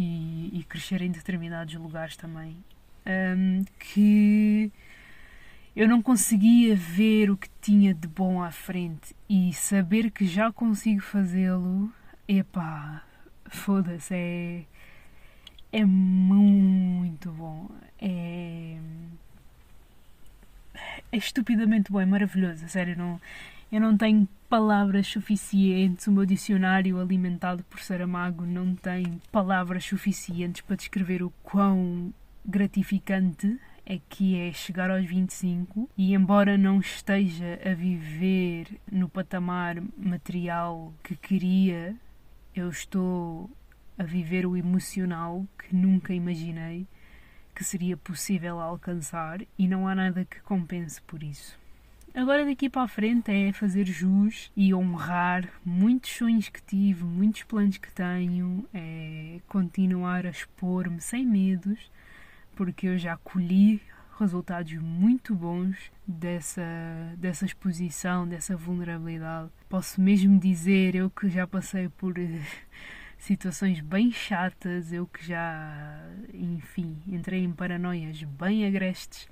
e, 0.00 0.60
e 0.60 0.64
crescer 0.64 1.02
em 1.02 1.10
determinados 1.10 1.74
lugares 1.74 2.16
também, 2.16 2.56
um, 3.06 3.62
que 3.78 4.72
eu 5.76 5.86
não 5.86 6.00
conseguia 6.00 6.74
ver 6.74 7.30
o 7.30 7.36
que 7.36 7.50
tinha 7.60 7.92
de 7.92 8.08
bom 8.08 8.42
à 8.42 8.50
frente 8.50 9.14
e 9.28 9.52
saber 9.52 10.10
que 10.10 10.26
já 10.26 10.50
consigo 10.50 11.02
fazê-lo, 11.02 11.92
epá, 12.26 13.04
foda-se, 13.50 14.14
é, 14.14 14.64
é 15.70 15.84
muito 15.84 17.30
bom. 17.32 17.68
É, 18.00 18.78
é 21.12 21.16
estupidamente 21.16 21.92
bom, 21.92 22.00
é 22.00 22.06
maravilhoso, 22.06 22.66
sério, 22.68 22.96
não, 22.96 23.20
eu 23.70 23.80
não 23.80 23.98
tenho 23.98 24.26
palavras 24.50 25.06
suficientes, 25.06 26.08
o 26.08 26.12
meu 26.12 26.26
dicionário 26.26 27.00
alimentado 27.00 27.62
por 27.70 27.78
Saramago 27.78 28.44
não 28.44 28.74
tem 28.74 29.20
palavras 29.30 29.84
suficientes 29.84 30.60
para 30.60 30.74
descrever 30.74 31.22
o 31.22 31.30
quão 31.40 32.12
gratificante 32.44 33.56
é 33.86 34.00
que 34.08 34.36
é 34.36 34.52
chegar 34.52 34.90
aos 34.90 35.06
25 35.06 35.88
e 35.96 36.14
embora 36.14 36.58
não 36.58 36.80
esteja 36.80 37.60
a 37.64 37.72
viver 37.74 38.66
no 38.90 39.08
patamar 39.08 39.80
material 39.96 40.92
que 41.04 41.14
queria, 41.14 41.94
eu 42.52 42.68
estou 42.68 43.48
a 43.96 44.02
viver 44.02 44.46
o 44.46 44.56
emocional 44.56 45.46
que 45.56 45.76
nunca 45.76 46.12
imaginei 46.12 46.88
que 47.54 47.62
seria 47.62 47.96
possível 47.96 48.58
alcançar. 48.58 49.42
E 49.56 49.68
não 49.68 49.86
há 49.86 49.94
nada 49.94 50.24
que 50.24 50.40
compense 50.40 51.00
por 51.02 51.22
isso. 51.22 51.59
Agora 52.12 52.44
daqui 52.44 52.68
para 52.68 52.82
a 52.82 52.88
frente 52.88 53.30
é 53.30 53.52
fazer 53.52 53.86
jus 53.86 54.50
e 54.56 54.74
honrar 54.74 55.48
muitos 55.64 56.10
sonhos 56.10 56.48
que 56.48 56.60
tive, 56.60 57.04
muitos 57.04 57.44
planos 57.44 57.78
que 57.78 57.90
tenho, 57.92 58.66
é 58.74 59.38
continuar 59.46 60.26
a 60.26 60.30
expor-me 60.30 61.00
sem 61.00 61.24
medos, 61.24 61.90
porque 62.56 62.88
eu 62.88 62.98
já 62.98 63.16
colhi 63.16 63.80
resultados 64.18 64.74
muito 64.74 65.36
bons 65.36 65.76
dessa, 66.04 66.62
dessa 67.16 67.44
exposição, 67.44 68.26
dessa 68.26 68.56
vulnerabilidade. 68.56 69.48
Posso 69.68 70.00
mesmo 70.00 70.38
dizer, 70.38 70.96
eu 70.96 71.08
que 71.08 71.30
já 71.30 71.46
passei 71.46 71.88
por 71.90 72.18
eh, 72.18 72.42
situações 73.18 73.78
bem 73.78 74.10
chatas, 74.10 74.92
eu 74.92 75.06
que 75.06 75.24
já, 75.24 75.96
enfim, 76.34 77.00
entrei 77.06 77.44
em 77.44 77.52
paranoias 77.52 78.20
bem 78.24 78.66
agrestes 78.66 79.28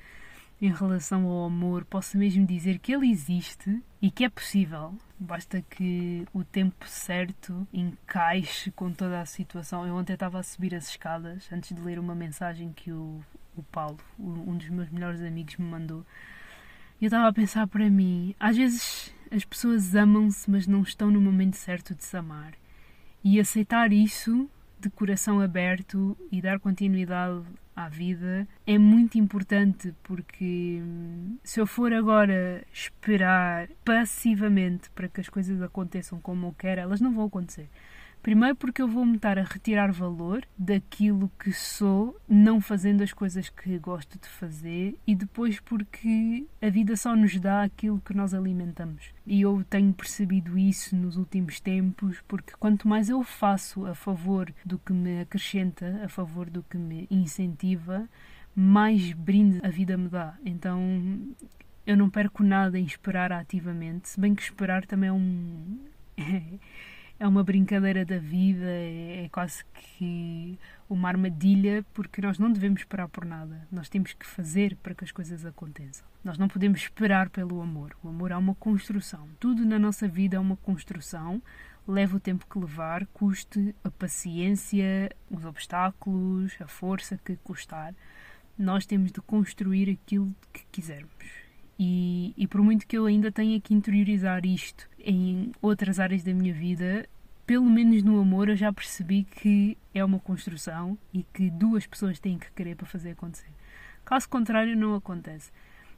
em 0.60 0.72
relação 0.72 1.26
ao 1.26 1.44
amor, 1.46 1.84
posso 1.84 2.18
mesmo 2.18 2.44
dizer 2.44 2.78
que 2.78 2.92
ele 2.92 3.10
existe 3.10 3.80
e 4.02 4.10
que 4.10 4.24
é 4.24 4.28
possível. 4.28 4.96
Basta 5.18 5.62
que 5.62 6.26
o 6.32 6.44
tempo 6.44 6.86
certo 6.86 7.66
encaixe 7.72 8.70
com 8.70 8.92
toda 8.92 9.20
a 9.20 9.26
situação. 9.26 9.86
Eu 9.86 9.94
ontem 9.94 10.14
estava 10.14 10.38
a 10.38 10.42
subir 10.42 10.74
as 10.74 10.88
escadas 10.88 11.48
antes 11.52 11.74
de 11.74 11.80
ler 11.80 11.98
uma 11.98 12.14
mensagem 12.14 12.72
que 12.72 12.90
o, 12.92 13.20
o 13.56 13.62
Paulo, 13.64 13.98
um 14.18 14.56
dos 14.56 14.68
meus 14.68 14.88
melhores 14.90 15.22
amigos, 15.22 15.56
me 15.56 15.66
mandou. 15.66 16.04
E 17.00 17.04
eu 17.04 17.08
estava 17.08 17.28
a 17.28 17.32
pensar 17.32 17.66
para 17.66 17.88
mim: 17.88 18.34
às 18.38 18.56
vezes 18.56 19.14
as 19.30 19.44
pessoas 19.44 19.94
amam-se, 19.94 20.50
mas 20.50 20.66
não 20.66 20.82
estão 20.82 21.10
no 21.10 21.20
momento 21.20 21.56
certo 21.56 21.94
de 21.94 22.04
se 22.04 22.16
amar. 22.16 22.54
E 23.22 23.38
aceitar 23.38 23.92
isso 23.92 24.48
de 24.80 24.90
coração 24.90 25.40
aberto 25.40 26.16
e 26.30 26.40
dar 26.40 26.58
continuidade 26.58 27.42
à 27.74 27.88
vida 27.88 28.46
é 28.66 28.76
muito 28.76 29.18
importante 29.18 29.94
porque 30.02 30.80
hum, 30.82 31.36
se 31.44 31.60
eu 31.60 31.66
for 31.66 31.92
agora 31.92 32.64
esperar 32.72 33.68
passivamente 33.84 34.90
para 34.90 35.08
que 35.08 35.20
as 35.20 35.28
coisas 35.28 35.62
aconteçam 35.62 36.20
como 36.20 36.48
eu 36.48 36.54
quero, 36.58 36.80
elas 36.80 37.00
não 37.00 37.14
vão 37.14 37.26
acontecer. 37.26 37.68
Primeiro 38.28 38.56
porque 38.56 38.82
eu 38.82 38.88
vou-me 38.88 39.16
estar 39.16 39.38
a 39.38 39.42
retirar 39.42 39.90
valor 39.90 40.46
daquilo 40.58 41.32
que 41.42 41.50
sou, 41.50 42.14
não 42.28 42.60
fazendo 42.60 43.02
as 43.02 43.10
coisas 43.10 43.48
que 43.48 43.78
gosto 43.78 44.18
de 44.18 44.28
fazer, 44.28 44.98
e 45.06 45.14
depois 45.14 45.58
porque 45.60 46.46
a 46.60 46.68
vida 46.68 46.94
só 46.94 47.16
nos 47.16 47.40
dá 47.40 47.62
aquilo 47.62 48.02
que 48.04 48.12
nós 48.12 48.34
alimentamos. 48.34 49.14
E 49.26 49.40
eu 49.40 49.64
tenho 49.70 49.94
percebido 49.94 50.58
isso 50.58 50.94
nos 50.94 51.16
últimos 51.16 51.58
tempos, 51.58 52.22
porque 52.28 52.52
quanto 52.58 52.86
mais 52.86 53.08
eu 53.08 53.22
faço 53.22 53.86
a 53.86 53.94
favor 53.94 54.52
do 54.62 54.78
que 54.78 54.92
me 54.92 55.22
acrescenta, 55.22 56.02
a 56.04 56.08
favor 56.10 56.50
do 56.50 56.62
que 56.62 56.76
me 56.76 57.06
incentiva, 57.10 58.06
mais 58.54 59.10
brinde 59.14 59.58
a 59.64 59.70
vida 59.70 59.96
me 59.96 60.10
dá. 60.10 60.36
Então 60.44 61.18
eu 61.86 61.96
não 61.96 62.10
perco 62.10 62.42
nada 62.42 62.78
em 62.78 62.84
esperar 62.84 63.32
ativamente, 63.32 64.10
se 64.10 64.20
bem 64.20 64.34
que 64.34 64.42
esperar 64.42 64.84
também 64.84 65.08
é 65.08 65.12
um. 65.14 65.78
é 67.20 67.26
uma 67.26 67.42
brincadeira 67.42 68.04
da 68.04 68.18
vida, 68.18 68.64
é, 68.64 69.24
é, 69.24 69.28
quase 69.28 69.64
que 69.74 70.58
uma 70.88 71.08
armadilha, 71.08 71.84
porque 71.92 72.22
nós 72.22 72.38
não 72.38 72.52
devemos 72.52 72.80
esperar 72.80 73.08
por 73.08 73.24
nada. 73.24 73.66
Nós 73.72 73.88
temos 73.88 74.12
que 74.12 74.24
fazer 74.24 74.76
para 74.76 74.94
que 74.94 75.04
as 75.04 75.10
coisas 75.10 75.44
aconteçam. 75.44 76.06
Nós 76.22 76.38
não 76.38 76.46
podemos 76.46 76.80
esperar 76.80 77.28
pelo 77.28 77.60
amor. 77.60 77.96
O 78.02 78.08
amor 78.08 78.30
é 78.30 78.36
uma 78.36 78.54
construção. 78.54 79.28
Tudo 79.40 79.66
na 79.66 79.78
nossa 79.78 80.06
vida 80.06 80.36
é 80.36 80.40
uma 80.40 80.56
construção. 80.56 81.42
Leva 81.86 82.18
o 82.18 82.20
tempo 82.20 82.46
que 82.48 82.58
levar, 82.58 83.06
custe 83.06 83.74
a 83.82 83.90
paciência, 83.90 85.10
os 85.30 85.44
obstáculos, 85.44 86.54
a 86.60 86.68
força 86.68 87.18
que 87.24 87.36
custar. 87.36 87.94
Nós 88.56 88.86
temos 88.86 89.10
de 89.10 89.20
construir 89.20 89.90
aquilo 89.90 90.32
que 90.52 90.64
quisermos. 90.70 91.47
E, 91.78 92.34
e 92.36 92.46
por 92.46 92.60
muito 92.62 92.86
que 92.86 92.98
eu 92.98 93.06
ainda 93.06 93.30
tenha 93.30 93.60
que 93.60 93.72
interiorizar 93.72 94.44
isto 94.44 94.88
em 94.98 95.52
outras 95.62 96.00
áreas 96.00 96.24
da 96.24 96.34
minha 96.34 96.52
vida, 96.52 97.08
pelo 97.46 97.64
menos 97.64 98.02
no 98.02 98.20
amor 98.20 98.48
eu 98.48 98.56
já 98.56 98.72
percebi 98.72 99.24
que 99.24 99.78
é 99.94 100.04
uma 100.04 100.18
construção 100.18 100.98
e 101.14 101.22
que 101.22 101.48
duas 101.48 101.86
pessoas 101.86 102.18
têm 102.18 102.38
que 102.38 102.50
querer 102.52 102.74
para 102.74 102.86
fazer 102.86 103.12
acontecer. 103.12 103.48
Caso 104.04 104.28
contrário, 104.28 104.76
não 104.76 104.94
acontece. 104.94 105.52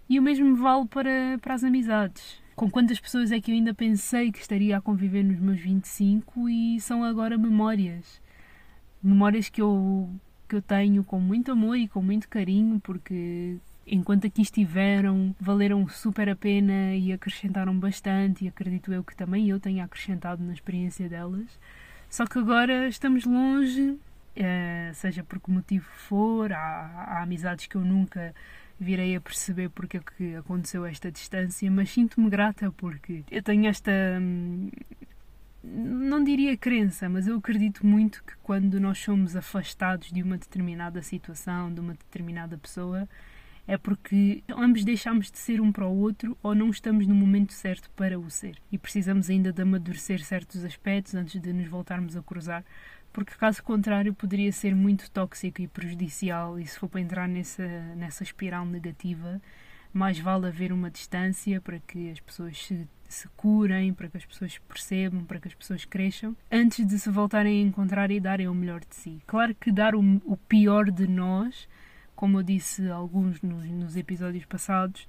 E 0.09 0.19
o 0.19 0.23
mesmo 0.23 0.55
vale 0.57 0.87
para, 0.87 1.39
para 1.41 1.55
as 1.55 1.65
amizades. 1.65 2.43
Com 2.57 2.71
quantas 2.71 3.01
pessoas 3.01 3.33
é 3.33 3.41
que 3.41 3.53
eu 3.53 3.55
ainda 3.55 3.73
pensei 3.73 4.31
que 4.31 4.41
estaria 4.41 4.77
a 4.77 4.81
conviver 4.81 5.23
nos 5.23 5.39
meus 5.39 5.61
25 5.61 6.49
e 6.49 6.81
são 6.81 7.03
agora 7.03 7.39
memórias. 7.39 8.21
Memórias 9.03 9.49
que 9.49 9.63
eu, 9.63 10.11
que 10.49 10.57
eu 10.57 10.61
tenho 10.61 11.03
com 11.05 11.21
muito 11.21 11.53
amor 11.53 11.77
e 11.77 11.89
com 11.89 12.03
muito 12.03 12.29
carinho, 12.29 12.81
porque 12.81 13.57
enquanto 13.91 14.27
aqui 14.27 14.43
estiveram, 14.43 15.35
valeram 15.41 15.87
super 15.89 16.29
a 16.29 16.37
pena 16.37 16.95
e 16.95 17.13
acrescentaram 17.13 17.77
bastante, 17.79 18.45
e 18.45 18.49
acredito 18.49 18.93
eu 18.93 19.03
que 19.03 19.17
também 19.17 19.49
eu 19.49 19.59
tenha 19.59 19.85
acrescentado 19.85 20.43
na 20.43 20.53
experiência 20.53 21.09
delas. 21.09 21.59
Só 22.09 22.25
que 22.25 22.39
agora 22.39 22.89
estamos 22.89 23.25
longe, 23.25 23.99
eh, 24.37 24.93
seja 24.95 25.25
por 25.25 25.41
que 25.41 25.51
motivo 25.51 25.87
for, 26.09 26.53
há, 26.53 27.17
há 27.19 27.23
amizades 27.23 27.67
que 27.67 27.77
eu 27.77 27.85
nunca 27.85 28.35
virei 28.79 29.15
a 29.15 29.21
perceber 29.21 29.69
porque 29.71 29.99
é 29.99 30.01
que 30.01 30.37
aconteceu 30.37 30.87
esta 30.87 31.11
distância, 31.11 31.71
mas 31.71 31.91
sinto-me 31.91 32.31
grata 32.31 32.73
porque 32.73 33.25
eu 33.31 33.43
tenho 33.43 33.67
esta. 33.67 33.91
Hum, 34.21 34.71
não 35.63 36.25
diria 36.25 36.57
crença, 36.57 37.07
mas 37.09 37.27
eu 37.27 37.37
acredito 37.37 37.87
muito 37.87 38.25
que 38.25 38.33
quando 38.43 38.81
nós 38.81 38.99
somos 38.99 39.37
afastados 39.37 40.11
de 40.11 40.23
uma 40.23 40.39
determinada 40.39 41.03
situação, 41.03 41.73
de 41.73 41.81
uma 41.81 41.93
determinada 41.93 42.57
pessoa, 42.57 43.07
é 43.71 43.79
porque 43.79 44.43
ambos 44.49 44.85
deixamos 44.85 45.31
de 45.31 45.39
ser 45.39 45.61
um 45.61 45.71
para 45.71 45.87
o 45.87 45.97
outro 45.97 46.37
ou 46.43 46.57
não 46.57 46.71
estamos 46.71 47.07
no 47.07 47.15
momento 47.15 47.53
certo 47.53 47.89
para 47.93 48.19
o 48.19 48.29
ser. 48.29 48.57
E 48.73 48.77
precisamos 48.77 49.31
ainda 49.31 49.53
de 49.53 49.63
amadurecer 49.63 50.25
certos 50.25 50.65
aspectos 50.65 51.15
antes 51.15 51.41
de 51.41 51.53
nos 51.53 51.69
voltarmos 51.69 52.17
a 52.17 52.23
cruzar, 52.23 52.65
porque 53.13 53.33
caso 53.37 53.63
contrário 53.63 54.13
poderia 54.13 54.51
ser 54.51 54.75
muito 54.75 55.09
tóxico 55.09 55.63
e 55.63 55.69
prejudicial 55.69 56.59
e 56.59 56.67
se 56.67 56.77
for 56.81 56.89
para 56.89 57.01
entrar 57.01 57.29
nessa, 57.29 57.65
nessa 57.95 58.25
espiral 58.25 58.67
negativa, 58.67 59.41
mais 59.93 60.19
vale 60.19 60.49
haver 60.49 60.73
uma 60.73 60.91
distância 60.91 61.61
para 61.61 61.79
que 61.79 62.11
as 62.11 62.19
pessoas 62.19 62.59
se, 62.59 62.89
se 63.09 63.29
curem, 63.37 63.95
para 63.95 64.09
que 64.09 64.17
as 64.17 64.25
pessoas 64.25 64.59
percebam, 64.59 65.25
para 65.25 65.39
que 65.39 65.47
as 65.47 65.55
pessoas 65.55 65.85
cresçam, 65.85 66.37
antes 66.51 66.85
de 66.85 66.99
se 66.99 67.09
voltarem 67.09 67.63
a 67.63 67.69
encontrar 67.69 68.11
e 68.11 68.19
darem 68.19 68.49
o 68.49 68.55
melhor 68.55 68.81
de 68.81 68.97
si. 68.97 69.23
Claro 69.29 69.55
que 69.55 69.71
dar 69.71 69.95
o, 69.95 70.01
o 70.25 70.37
pior 70.37 70.91
de 70.91 71.07
nós 71.07 71.69
como 72.21 72.39
eu 72.39 72.43
disse 72.43 72.87
alguns 72.91 73.41
nos, 73.41 73.65
nos 73.71 73.97
episódios 73.97 74.45
passados, 74.45 75.09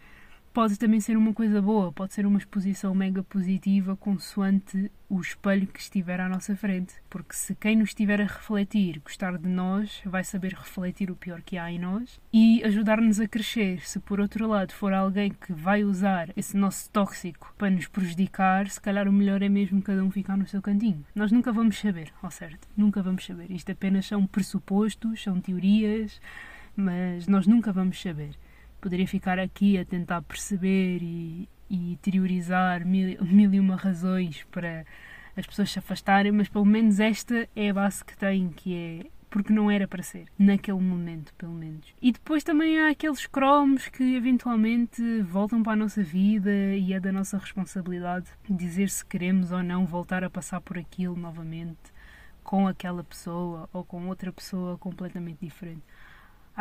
pode 0.54 0.80
também 0.80 1.02
ser 1.02 1.18
uma 1.18 1.34
coisa 1.34 1.62
boa, 1.62 1.92
pode 1.92 2.14
ser 2.14 2.26
uma 2.26 2.40
exposição 2.40 2.96
mega 2.96 3.22
positiva 3.22 3.98
consoante 3.98 4.90
o 5.10 5.20
espelho 5.20 5.68
que 5.68 5.82
estiver 5.82 6.22
à 6.22 6.30
nossa 6.30 6.56
frente. 6.56 6.94
Porque 7.10 7.36
se 7.36 7.54
quem 7.54 7.76
nos 7.76 7.90
estiver 7.90 8.22
a 8.22 8.24
refletir 8.24 9.02
gostar 9.04 9.38
de 9.38 9.50
nós, 9.50 10.02
vai 10.06 10.24
saber 10.24 10.54
refletir 10.54 11.12
o 11.12 11.16
pior 11.18 11.42
que 11.42 11.58
há 11.58 11.70
em 11.70 11.78
nós 11.78 12.18
e 12.32 12.64
ajudar-nos 12.64 13.20
a 13.20 13.28
crescer. 13.28 13.82
Se 13.82 14.00
por 14.00 14.22
outro 14.22 14.48
lado 14.48 14.72
for 14.72 14.94
alguém 14.94 15.32
que 15.32 15.52
vai 15.52 15.84
usar 15.84 16.30
esse 16.38 16.56
nosso 16.56 16.90
tóxico 16.92 17.54
para 17.58 17.70
nos 17.70 17.88
prejudicar, 17.88 18.70
se 18.70 18.80
calhar 18.80 19.06
o 19.06 19.12
melhor 19.12 19.42
é 19.42 19.50
mesmo 19.50 19.82
cada 19.82 20.02
um 20.02 20.10
ficar 20.10 20.38
no 20.38 20.48
seu 20.48 20.62
cantinho. 20.62 21.06
Nós 21.14 21.30
nunca 21.30 21.52
vamos 21.52 21.78
saber, 21.78 22.14
ao 22.22 22.32
certo, 22.32 22.70
nunca 22.78 23.04
vamos 23.04 23.26
saber. 23.26 23.52
Isto 23.52 23.74
apenas 23.74 24.06
são 24.06 24.26
pressupostos, 24.26 25.22
são 25.22 25.42
teorias 25.42 26.22
mas 26.76 27.28
nós 27.28 27.48
nunca 27.48 27.72
vamos 27.72 28.02
saber. 28.02 28.36
Poderia 28.80 29.08
ficar 29.08 29.40
aqui 29.40 29.78
a 29.78 29.86
tentar 29.86 30.22
perceber 30.22 31.00
e, 31.02 31.48
e 31.70 31.94
interiorizar 31.94 32.86
mil, 32.86 33.24
mil 33.24 33.54
e 33.54 33.60
uma 33.60 33.76
razões 33.76 34.44
para 34.52 34.86
as 35.36 35.46
pessoas 35.46 35.72
se 35.72 35.80
afastarem, 35.80 36.32
mas 36.32 36.50
pelo 36.50 36.66
menos 36.66 37.00
esta 37.00 37.48
é 37.56 37.70
a 37.70 37.74
base 37.74 38.04
que 38.04 38.18
tem, 38.18 38.50
que 38.50 38.76
é 38.76 39.06
porque 39.32 39.54
não 39.54 39.72
era 39.72 39.88
para 39.88 40.04
ser, 40.04 40.26
naquele 40.38 40.82
momento, 40.82 41.34
pelo 41.36 41.54
menos. 41.54 41.88
E 42.02 42.12
depois 42.12 42.44
também 42.44 42.82
há 42.82 42.90
aqueles 42.90 43.26
cromos 43.26 43.88
que 43.88 44.16
eventualmente 44.16 45.02
voltam 45.22 45.64
para 45.64 45.72
a 45.72 45.76
nossa 45.78 46.04
vida 46.04 46.52
e 46.76 46.92
é 46.94 47.00
da 47.00 47.14
nossa 47.14 47.38
responsabilidade 47.38 48.28
dizer 48.50 48.90
se 48.90 49.06
queremos 49.06 49.54
ou 49.54 49.64
não 49.64 49.86
voltar 49.86 50.22
a 50.22 50.30
passar 50.30 50.60
por 50.60 50.78
aquilo 50.78 51.16
novamente 51.16 51.80
com 52.44 52.68
aquela 52.68 53.06
pessoa 53.06 53.70
ou 53.72 53.86
com 53.86 54.06
outra 54.10 54.34
pessoa 54.34 54.78
completamente 54.78 55.38
diferente. 55.42 55.84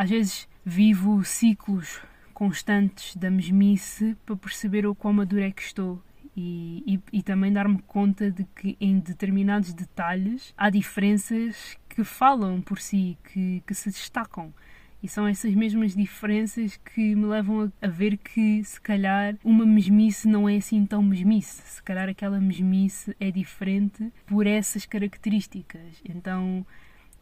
Às 0.01 0.09
vezes 0.09 0.49
vivo 0.65 1.23
ciclos 1.23 2.01
constantes 2.33 3.15
da 3.15 3.31
mesmice 3.31 4.17
para 4.25 4.35
perceber 4.35 4.87
o 4.87 4.95
quão 4.95 5.13
maduro 5.13 5.43
é 5.43 5.51
que 5.51 5.61
estou 5.61 6.03
e, 6.35 6.83
e, 6.87 7.19
e, 7.19 7.23
também 7.23 7.53
dar-me 7.53 7.83
conta 7.83 8.31
de 8.31 8.45
que 8.45 8.79
em 8.81 8.99
determinados 8.99 9.75
detalhes 9.75 10.55
há 10.57 10.71
diferenças 10.71 11.77
que 11.87 12.03
falam 12.03 12.63
por 12.63 12.81
si, 12.81 13.19
que, 13.25 13.63
que 13.67 13.75
se 13.75 13.91
destacam. 13.91 14.55
E 15.03 15.09
são 15.09 15.29
essas 15.29 15.55
mesmas 15.55 15.95
diferenças 15.95 16.79
que 16.79 17.15
me 17.15 17.27
levam 17.27 17.71
a, 17.83 17.87
ver 17.87 18.17
que, 18.17 18.65
se 18.65 18.81
calhar, 18.81 19.37
uma 19.45 19.67
mesmice 19.67 20.27
não 20.27 20.49
é 20.49 20.57
assim 20.57 20.87
tão 20.87 21.03
mesmice. 21.03 21.61
Se 21.67 21.83
calhar 21.83 22.09
aquela 22.09 22.41
mesmice 22.41 23.15
é 23.21 23.31
diferente 23.31 24.11
por 24.25 24.47
essas 24.47 24.87
características. 24.87 26.01
Então, 26.09 26.65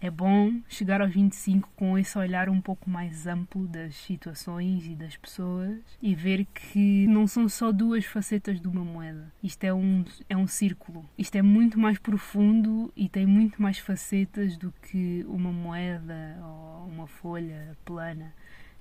é 0.01 0.11
bom 0.11 0.61
chegar 0.69 1.01
aos 1.01 1.13
25 1.13 1.71
com 1.75 1.99
esse 1.99 2.17
olhar 2.17 2.49
um 2.49 2.61
pouco 2.61 2.89
mais 2.89 3.27
amplo 3.27 3.67
das 3.67 3.97
situações 3.97 4.87
e 4.87 4.95
das 4.95 5.17
pessoas 5.17 5.79
e 6.01 6.15
ver 6.15 6.45
que 6.47 7.07
não 7.09 7.27
são 7.27 7.49
só 7.49 7.73
duas 7.73 8.05
facetas 8.05 8.61
de 8.61 8.69
uma 8.69 8.85
moeda. 8.85 9.33
Isto 9.43 9.65
é 9.65 9.75
um, 9.75 10.05
é 10.29 10.37
um 10.37 10.47
círculo. 10.47 11.09
Isto 11.19 11.37
é 11.37 11.43
muito 11.43 11.79
mais 11.79 11.99
profundo 11.99 12.93
e 12.97 13.09
tem 13.09 13.27
muito 13.27 13.61
mais 13.61 13.79
facetas 13.79 14.57
do 14.57 14.73
que 14.83 15.25
uma 15.29 15.53
moeda 15.53 16.39
ou 16.43 16.89
uma 16.89 17.07
folha 17.07 17.77
plana 17.85 18.33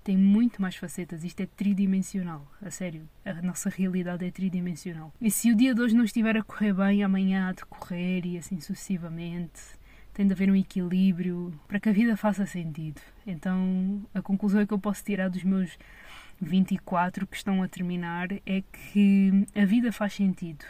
tem 0.04 0.16
muito 0.16 0.62
mais 0.62 0.78
facetas. 0.78 1.26
Isto 1.26 1.42
é 1.42 1.46
tridimensional, 1.46 2.50
a 2.62 2.72
sério. 2.72 3.10
A 3.26 3.42
nossa 3.42 3.70
realidade 3.70 4.26
é 4.26 4.32
tridimensional. 4.32 5.12
E 5.20 5.30
se 5.30 5.52
o 5.52 5.56
dia 5.56 5.76
de 5.76 5.82
hoje 5.82 5.94
não 5.98 6.06
estiver 6.06 6.38
a 6.38 6.44
correr 6.44 6.72
bem, 6.72 7.04
amanhã 7.04 7.50
há 7.50 7.52
de 7.52 7.66
correr 7.66 8.26
e 8.26 8.38
assim 8.38 8.62
sucessivamente 8.62 9.60
tem 10.18 10.26
de 10.26 10.34
haver 10.34 10.50
um 10.50 10.56
equilíbrio 10.56 11.54
para 11.68 11.80
que 11.80 11.90
a 11.90 11.92
vida 11.92 12.18
faça 12.18 12.44
sentido. 12.44 13.00
Então, 13.26 14.02
a 14.16 14.20
conclusão 14.20 14.66
que 14.66 14.74
eu 14.74 14.80
posso 14.80 15.04
tirar 15.04 15.30
dos 15.30 15.44
meus 15.44 15.78
24 16.42 17.28
que 17.28 17.38
estão 17.38 17.62
a 17.62 17.68
terminar 17.68 18.30
é 18.44 18.64
que 18.64 19.46
a 19.56 19.64
vida 19.64 19.92
faz 19.92 20.14
sentido. 20.14 20.66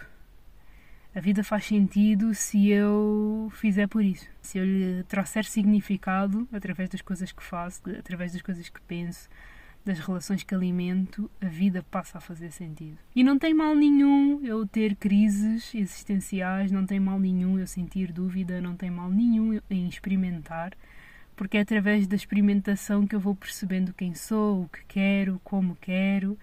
A 1.16 1.22
vida 1.22 1.46
faz 1.46 1.64
sentido 1.64 2.36
se 2.36 2.68
eu 2.68 3.50
fizer 3.54 3.88
por 3.88 4.04
isso. 4.04 4.28
Se 4.42 4.58
eu 4.58 4.66
lhe 4.66 5.04
trouxer 5.06 5.46
significado 5.46 6.46
através 6.52 6.90
das 6.90 7.02
coisas 7.02 7.32
que 7.32 7.42
faço, 7.42 7.82
através 7.98 8.34
das 8.34 8.42
coisas 8.42 8.68
que 8.68 8.82
penso, 8.82 9.30
das 9.88 10.00
relações 10.00 10.44
que 10.44 10.54
alimento, 10.54 11.32
a 11.42 11.48
vida 11.48 11.84
passa 11.90 12.18
a 12.18 12.22
fazer 12.22 12.52
sentido. 12.52 12.98
E 13.16 13.24
não 13.24 13.40
tem 13.40 13.54
mal 13.54 13.74
nenhum 13.74 14.44
eu 14.46 14.68
ter 14.68 14.96
crises 14.96 15.74
existenciais, 15.74 16.72
não 16.72 16.86
tem 16.86 17.00
mal 17.00 17.18
nenhum 17.20 17.58
eu 17.58 17.66
sentir 17.66 18.12
dúvida, 18.12 18.62
não 18.62 18.76
tem 18.76 18.92
mal 18.92 19.10
nenhum 19.10 19.60
em 19.70 19.88
experimentar, 19.88 20.74
porque 21.36 21.58
é 21.58 21.62
através 21.62 22.06
da 22.06 22.16
experimentação 22.16 23.08
que 23.08 23.16
eu 23.16 23.20
vou 23.20 23.36
percebendo 23.36 23.94
quem 23.94 24.14
sou, 24.14 24.64
o 24.64 24.70
que 24.70 24.84
quero, 24.88 25.40
como 25.44 25.78
quero. 25.80 26.38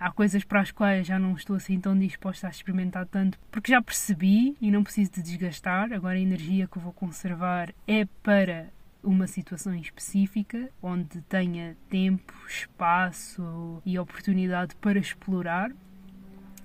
Há 0.00 0.10
coisas 0.10 0.44
para 0.44 0.60
as 0.60 0.70
quais 0.70 1.06
já 1.06 1.18
não 1.18 1.34
estou 1.34 1.56
assim 1.56 1.80
tão 1.80 1.98
disposta 1.98 2.46
a 2.46 2.50
experimentar 2.50 3.04
tanto, 3.06 3.38
porque 3.50 3.72
já 3.72 3.82
percebi 3.82 4.56
e 4.60 4.70
não 4.70 4.84
preciso 4.84 5.10
de 5.10 5.22
desgastar. 5.22 5.92
Agora 5.92 6.16
a 6.16 6.20
energia 6.20 6.68
que 6.68 6.78
vou 6.78 6.92
conservar 6.92 7.74
é 7.86 8.06
para 8.22 8.68
uma 9.02 9.26
situação 9.26 9.74
específica 9.74 10.70
onde 10.82 11.20
tenha 11.22 11.76
tempo, 11.88 12.32
espaço 12.46 13.82
e 13.84 13.98
oportunidade 13.98 14.74
para 14.76 14.98
explorar. 14.98 15.70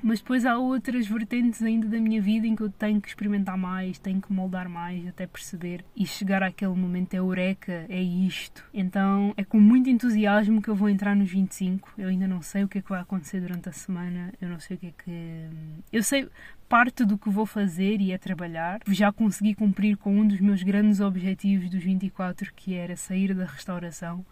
Mas 0.04 0.20
depois 0.20 0.46
há 0.46 0.58
outras 0.58 1.08
vertentes 1.08 1.64
ainda 1.64 1.88
da 1.88 1.98
minha 1.98 2.22
vida 2.22 2.46
em 2.46 2.56
que 2.56 2.62
eu 2.62 2.70
tenho 2.70 3.00
que 3.00 3.08
experimentar 3.08 3.58
mais, 3.58 3.98
tenho 3.98 4.22
que 4.22 4.34
moldar 4.34 4.68
mais 4.68 5.08
até 5.08 5.26
perceber 5.26 5.86
e 5.96 6.06
chegar 6.06 6.44
àquele 6.44 6.74
momento 6.74 7.14
é 7.14 7.20
eureka, 7.20 7.86
é 7.88 8.02
isto. 8.02 8.66
Então 8.74 9.34
é 9.38 9.46
com 9.46 9.62
muito 9.62 9.90
entusiasmo 9.90 10.62
que 10.62 10.68
eu 10.70 10.76
vou 10.76 10.90
entrar 10.90 11.16
nos 11.16 11.32
25. 11.32 11.94
Eu 11.98 12.10
ainda 12.10 12.28
não 12.28 12.42
sei 12.42 12.66
o 12.66 12.68
que 12.68 12.80
é 12.80 12.82
que 12.82 12.90
vai 12.90 13.00
acontecer 13.00 13.40
durante 13.40 13.70
a 13.70 13.72
semana, 13.72 14.34
eu 14.42 14.50
não 14.50 14.60
sei 14.60 14.76
o 14.76 14.80
que 14.80 14.88
é 14.88 14.92
que. 14.92 15.50
Eu 15.92 16.04
sei, 16.04 16.28
parte 16.68 17.06
do 17.06 17.18
que 17.18 17.30
vou 17.30 17.46
fazer 17.46 18.02
e 18.02 18.12
é 18.12 18.18
trabalhar. 18.18 18.82
Já 18.90 19.12
consegui 19.12 19.56
cumprir 19.56 19.96
com 19.96 20.20
um 20.20 20.28
dos 20.28 20.42
meus 20.42 20.64
grandes 20.64 21.00
objetivos 21.00 21.70
dos 21.70 21.82
24, 21.82 22.52
que 22.54 22.74
era 22.74 22.98
sair 22.98 23.34
da 23.34 23.46
restauração. 23.46 24.26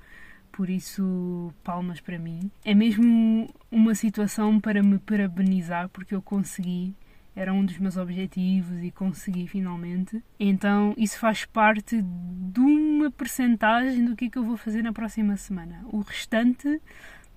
Por 0.51 0.69
isso, 0.69 1.53
palmas 1.63 1.99
para 1.99 2.19
mim. 2.19 2.51
É 2.63 2.73
mesmo 2.73 3.49
uma 3.71 3.95
situação 3.95 4.59
para 4.59 4.83
me 4.83 4.99
parabenizar, 4.99 5.89
porque 5.89 6.13
eu 6.13 6.21
consegui. 6.21 6.93
Era 7.33 7.53
um 7.53 7.63
dos 7.63 7.77
meus 7.77 7.95
objetivos 7.95 8.83
e 8.83 8.91
consegui 8.91 9.47
finalmente. 9.47 10.21
Então, 10.37 10.93
isso 10.97 11.17
faz 11.17 11.45
parte 11.45 12.01
de 12.01 12.59
uma 12.59 13.09
percentagem 13.09 14.03
do 14.03 14.15
que 14.15 14.25
é 14.25 14.29
que 14.29 14.37
eu 14.37 14.43
vou 14.43 14.57
fazer 14.57 14.81
na 14.81 14.91
próxima 14.91 15.37
semana. 15.37 15.81
O 15.85 16.01
restante, 16.01 16.81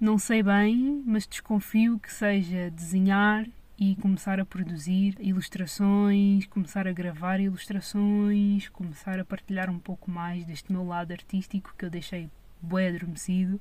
não 0.01 0.19
sei 0.19 0.43
bem, 0.43 1.03
mas 1.07 1.27
desconfio 1.27 1.99
que 2.01 2.13
seja 2.13 2.71
desenhar 2.71 3.47
e 3.79 3.97
começar 3.97 4.41
a 4.41 4.45
produzir 4.45 5.17
ilustrações, 5.19 6.47
começar 6.47 6.87
a 6.87 6.93
gravar 6.93 7.41
ilustrações, 7.41 8.69
começar 8.69 9.19
a 9.19 9.25
partilhar 9.25 9.71
um 9.71 9.79
pouco 9.79 10.11
mais 10.11 10.45
deste 10.45 10.73
meu 10.73 10.85
lado 10.85 11.13
artístico 11.13 11.75
que 11.77 11.85
eu 11.85 11.91
deixei 11.91 12.31
bué 12.65 12.89
adormecido 12.89 13.61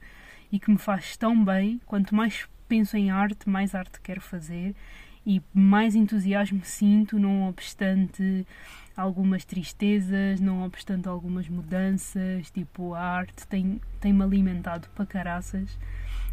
e 0.52 0.60
que 0.60 0.72
me 0.72 0.78
faz 0.78 1.18
tão 1.18 1.44
bem. 1.44 1.80
Quanto 1.86 2.16
mais 2.16 2.48
penso 2.68 2.98
em 2.98 3.12
arte, 3.12 3.50
mais 3.50 3.76
arte 3.76 4.00
quero 4.02 4.22
fazer 4.22 4.76
e 5.26 5.42
mais 5.54 5.96
entusiasmo 5.96 6.64
sinto, 6.64 7.18
não 7.18 7.48
obstante 7.48 8.46
algumas 8.96 9.46
tristezas, 9.46 10.40
não 10.40 10.64
obstante 10.64 11.08
algumas 11.08 11.48
mudanças. 11.48 12.50
Tipo, 12.52 12.94
a 12.94 13.02
arte 13.02 13.48
tem-me 13.48 13.82
tem 14.00 14.22
alimentado 14.22 14.88
para 14.96 15.06
caraças 15.06 15.78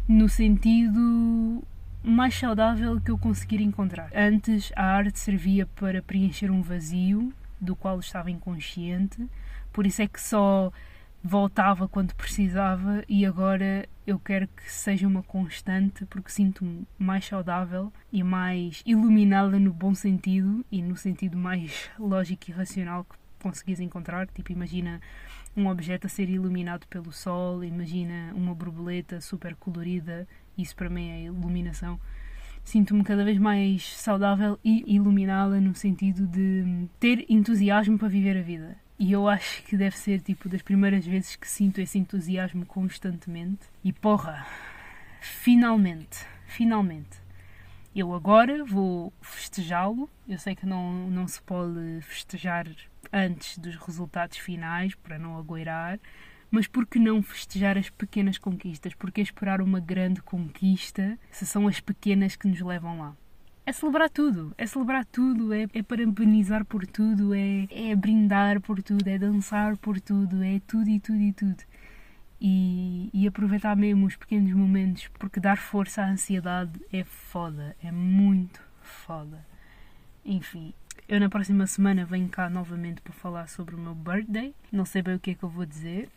no 0.07 0.27
sentido 0.27 1.63
mais 2.03 2.35
saudável 2.35 2.99
que 2.99 3.11
eu 3.11 3.17
conseguir 3.17 3.61
encontrar. 3.61 4.09
Antes, 4.13 4.71
a 4.75 4.83
arte 4.83 5.19
servia 5.19 5.67
para 5.67 6.01
preencher 6.01 6.51
um 6.51 6.61
vazio 6.61 7.33
do 7.59 7.75
qual 7.75 7.99
estava 7.99 8.31
inconsciente, 8.31 9.27
por 9.71 9.85
isso 9.85 10.01
é 10.01 10.07
que 10.07 10.19
só 10.19 10.73
voltava 11.23 11.87
quando 11.87 12.15
precisava 12.15 13.03
e 13.07 13.25
agora 13.25 13.87
eu 14.05 14.17
quero 14.19 14.47
que 14.47 14.71
seja 14.71 15.07
uma 15.07 15.21
constante 15.23 16.05
porque 16.05 16.31
sinto-me 16.31 16.87
mais 16.97 17.25
saudável 17.25 17.91
e 18.11 18.23
mais 18.23 18.81
iluminada 18.85 19.59
no 19.59 19.71
bom 19.71 19.93
sentido 19.93 20.65
e 20.71 20.81
no 20.81 20.97
sentido 20.97 21.37
mais 21.37 21.89
lógico 21.99 22.49
e 22.49 22.53
racional 22.53 23.03
que 23.03 23.15
conseguis 23.39 23.79
encontrar. 23.79 24.27
Tipo, 24.27 24.51
imagina 24.51 24.99
um 25.55 25.67
objeto 25.67 26.07
a 26.07 26.09
ser 26.09 26.29
iluminado 26.29 26.87
pelo 26.87 27.11
sol, 27.11 27.63
imagina 27.63 28.31
uma 28.33 28.55
borboleta 28.55 29.21
super 29.21 29.55
colorida 29.55 30.27
isso 30.57 30.75
para 30.75 30.89
mim 30.89 31.09
é 31.09 31.23
iluminação. 31.23 31.99
Sinto-me 32.63 33.03
cada 33.03 33.25
vez 33.25 33.37
mais 33.39 33.97
saudável 33.97 34.59
e 34.63 34.83
iluminada 34.95 35.59
no 35.59 35.73
sentido 35.73 36.27
de 36.27 36.87
ter 36.99 37.25
entusiasmo 37.27 37.97
para 37.97 38.07
viver 38.07 38.37
a 38.37 38.41
vida. 38.41 38.77
E 39.03 39.13
eu 39.13 39.27
acho 39.27 39.63
que 39.63 39.75
deve 39.75 39.97
ser 39.97 40.21
tipo 40.21 40.47
das 40.47 40.61
primeiras 40.61 41.03
vezes 41.07 41.35
que 41.35 41.49
sinto 41.49 41.81
esse 41.81 41.97
entusiasmo 41.97 42.67
constantemente. 42.67 43.65
E 43.83 43.91
porra, 43.91 44.45
finalmente, 45.19 46.23
finalmente, 46.45 47.19
eu 47.95 48.13
agora 48.13 48.63
vou 48.63 49.11
festejá-lo. 49.19 50.07
Eu 50.29 50.37
sei 50.37 50.55
que 50.55 50.67
não, 50.67 51.09
não 51.09 51.27
se 51.27 51.41
pode 51.41 51.99
festejar 52.03 52.67
antes 53.11 53.57
dos 53.57 53.75
resultados 53.75 54.37
finais 54.37 54.93
para 54.93 55.17
não 55.17 55.35
agoirar, 55.35 55.99
mas 56.51 56.67
por 56.67 56.85
que 56.85 56.99
não 56.99 57.23
festejar 57.23 57.79
as 57.79 57.89
pequenas 57.89 58.37
conquistas? 58.37 58.93
Por 58.93 59.11
que 59.11 59.19
esperar 59.19 59.63
uma 59.63 59.79
grande 59.79 60.21
conquista 60.21 61.17
se 61.31 61.47
são 61.47 61.67
as 61.67 61.79
pequenas 61.79 62.35
que 62.35 62.47
nos 62.47 62.61
levam 62.61 62.99
lá? 62.99 63.15
É 63.63 63.71
celebrar 63.71 64.09
tudo, 64.09 64.53
é 64.57 64.65
celebrar 64.65 65.05
tudo, 65.05 65.53
é, 65.53 65.67
é 65.73 65.83
parabenizar 65.83 66.65
por 66.65 66.85
tudo, 66.87 67.33
é, 67.33 67.67
é 67.69 67.95
brindar 67.95 68.59
por 68.59 68.81
tudo, 68.81 69.07
é 69.07 69.19
dançar 69.19 69.77
por 69.77 70.01
tudo, 70.01 70.43
é 70.43 70.59
tudo 70.65 70.89
e 70.89 70.99
tudo 70.99 71.19
e 71.19 71.31
tudo. 71.31 71.63
E, 72.43 73.11
e, 73.13 73.27
aproveitar 73.27 73.75
mesmo 73.75 74.07
os 74.07 74.15
pequenos 74.15 74.51
momentos, 74.53 75.07
porque 75.19 75.39
dar 75.39 75.57
força 75.57 76.01
à 76.01 76.09
ansiedade 76.09 76.71
é 76.91 77.03
foda, 77.03 77.75
é 77.83 77.91
muito 77.91 78.59
foda. 78.81 79.45
Enfim, 80.25 80.73
eu 81.07 81.19
na 81.19 81.29
próxima 81.29 81.67
semana 81.67 82.03
venho 82.03 82.27
cá 82.29 82.49
novamente 82.49 82.99
para 83.01 83.13
falar 83.13 83.47
sobre 83.47 83.75
o 83.75 83.77
meu 83.77 83.93
birthday. 83.93 84.55
Não 84.71 84.85
sei 84.85 85.03
bem 85.03 85.15
o 85.15 85.19
que 85.19 85.31
é 85.31 85.35
que 85.35 85.43
eu 85.43 85.49
vou 85.49 85.67
dizer, 85.67 86.09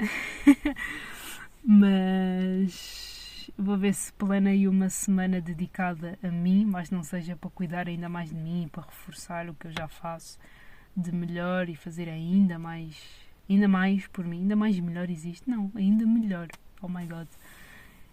mas 1.63 3.14
vou 3.57 3.77
ver 3.77 3.95
se 3.95 4.13
planei 4.13 4.67
uma 4.69 4.89
semana 4.89 5.41
dedicada 5.41 6.19
a 6.23 6.29
mim, 6.29 6.65
mas 6.65 6.91
não 6.91 7.03
seja 7.03 7.37
para 7.37 7.51
cuidar 7.51 7.89
ainda 7.89 8.09
mais 8.09 8.31
de 8.31 8.35
mim, 8.35 8.69
para 8.71 8.85
reforçar 8.85 9.49
o 9.49 9.55
que 9.55 9.67
eu 9.67 9.73
já 9.73 9.89
faço 9.89 10.39
de 10.97 11.13
melhor 11.13 11.69
e 11.69 11.75
fazer 11.75 12.09
ainda 12.09 12.59
mais, 12.59 12.97
ainda 13.49 13.69
mais 13.69 14.07
por 14.07 14.25
mim, 14.25 14.41
ainda 14.41 14.57
mais 14.57 14.79
melhor 14.79 15.11
existe, 15.11 15.49
não, 15.49 15.71
ainda 15.75 16.07
melhor. 16.07 16.49
Oh 16.81 16.89
my 16.89 17.07
god. 17.07 17.29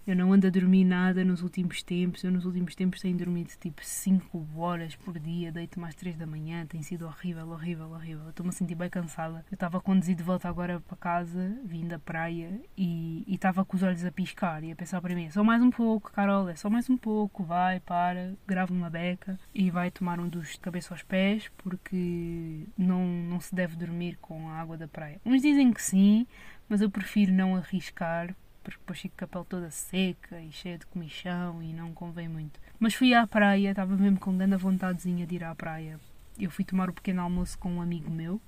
Eu 0.06 0.16
não 0.16 0.34
ando 0.34 0.48
a 0.48 0.50
dormir 0.50 0.84
nada 0.84 1.24
nos 1.24 1.44
últimos 1.44 1.84
tempos. 1.84 2.24
Eu 2.24 2.32
nos 2.32 2.46
últimos 2.46 2.74
tempos 2.74 3.00
tenho 3.00 3.16
dormido 3.16 3.52
tipo 3.60 3.86
5 3.86 4.48
horas 4.56 4.96
por 4.96 5.20
dia, 5.20 5.52
deito 5.52 5.80
mais 5.80 5.94
3 5.94 6.18
da 6.18 6.26
manhã. 6.26 6.66
Tem 6.66 6.82
sido 6.82 7.06
horrível, 7.06 7.48
horrível, 7.50 7.92
horrível. 7.92 8.30
Estou-me 8.30 8.50
a 8.50 8.52
sentir 8.52 8.74
bem 8.74 8.90
cansada. 8.90 9.46
Eu 9.52 9.56
estava 9.56 9.78
a 9.78 9.82
conduzir 9.82 10.16
de 10.16 10.24
volta 10.24 10.50
agora 10.50 10.80
para 10.80 10.98
casa, 10.98 11.56
vim 11.64 11.88
da 11.88 12.00
praia 12.00 12.60
e 12.76 13.24
estava 13.28 13.64
com 13.64 13.78
os 13.78 13.84
olhos 13.84 14.04
a 14.04 14.12
piscar 14.12 14.64
e 14.64 14.72
a 14.72 14.76
pensar 14.76 15.00
para 15.02 15.14
mim: 15.14 15.26
é 15.26 15.30
só 15.30 15.44
mais 15.44 15.62
um 15.62 15.70
pouco, 15.70 16.12
Carol, 16.12 16.50
é 16.50 16.56
só 16.56 16.70
mais 16.70 16.90
um 16.90 16.98
pouco. 16.98 17.44
Vai, 17.44 17.80
para, 17.80 18.34
grava 18.48 18.74
uma 18.74 18.90
beca 18.90 19.40
e 19.54 19.70
vai 19.70 19.92
tomar 19.92 20.20
um 20.20 20.28
duche 20.28 20.54
de 20.54 20.62
cabeça 20.62 20.94
aos 20.94 21.04
pés 21.04 21.52
porque 21.58 22.66
não, 22.76 23.06
não 23.06 23.40
se 23.40 23.54
deve 23.54 23.76
dormir 23.76 24.18
com 24.20 24.50
a 24.50 24.54
água 24.54 24.78
da 24.78 24.88
praia. 24.88 25.22
Uns 25.24 25.44
dizem 25.44 25.72
que 25.72 25.82
sim, 25.82 26.26
mas 26.68 26.82
eu 26.82 26.90
prefiro 26.90 27.32
não 27.32 27.56
arriscar 27.56 28.36
porque 28.64 28.80
depois 28.80 29.00
fico 29.00 29.16
com 29.18 29.26
a 29.26 29.28
pele 29.28 29.46
toda 29.46 29.72
seca 29.72 30.40
e 30.42 30.52
cheia 30.52 30.78
de 30.78 30.86
comichão 30.86 31.62
e 31.62 31.74
não 31.74 31.94
convém 31.94 32.28
muito. 32.28 32.60
Mas 32.80 32.94
fui 32.94 33.14
à 33.14 33.26
praia, 33.26 33.70
estava 33.70 33.96
mesmo 33.96 34.20
com 34.20 34.38
grande 34.38 34.56
vontadezinha 34.56 35.26
de 35.26 35.36
ir 35.36 35.44
à 35.44 35.54
praia. 35.56 36.00
Eu 36.40 36.50
fui 36.50 36.64
tomar 36.66 36.90
o 36.90 36.94
pequeno 36.94 37.22
almoço 37.22 37.58
com 37.58 37.74
um 37.74 37.82
amigo 37.82 38.10
meu 38.10 38.42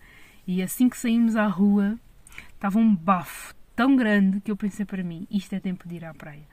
e 0.46 0.62
assim 0.62 0.90
que 0.90 0.98
saímos 0.98 1.36
à 1.36 1.48
rua 1.48 1.98
estava 2.54 2.80
um 2.80 2.96
bafo 2.96 3.56
tão 3.76 3.96
grande 3.96 4.40
que 4.40 4.52
eu 4.52 4.58
pensei 4.58 4.86
para 4.86 5.04
mim, 5.04 5.28
isto 5.30 5.54
é 5.54 5.60
tempo 5.60 5.88
de 5.88 5.96
ir 5.96 6.06
à 6.06 6.14
praia. 6.14 6.44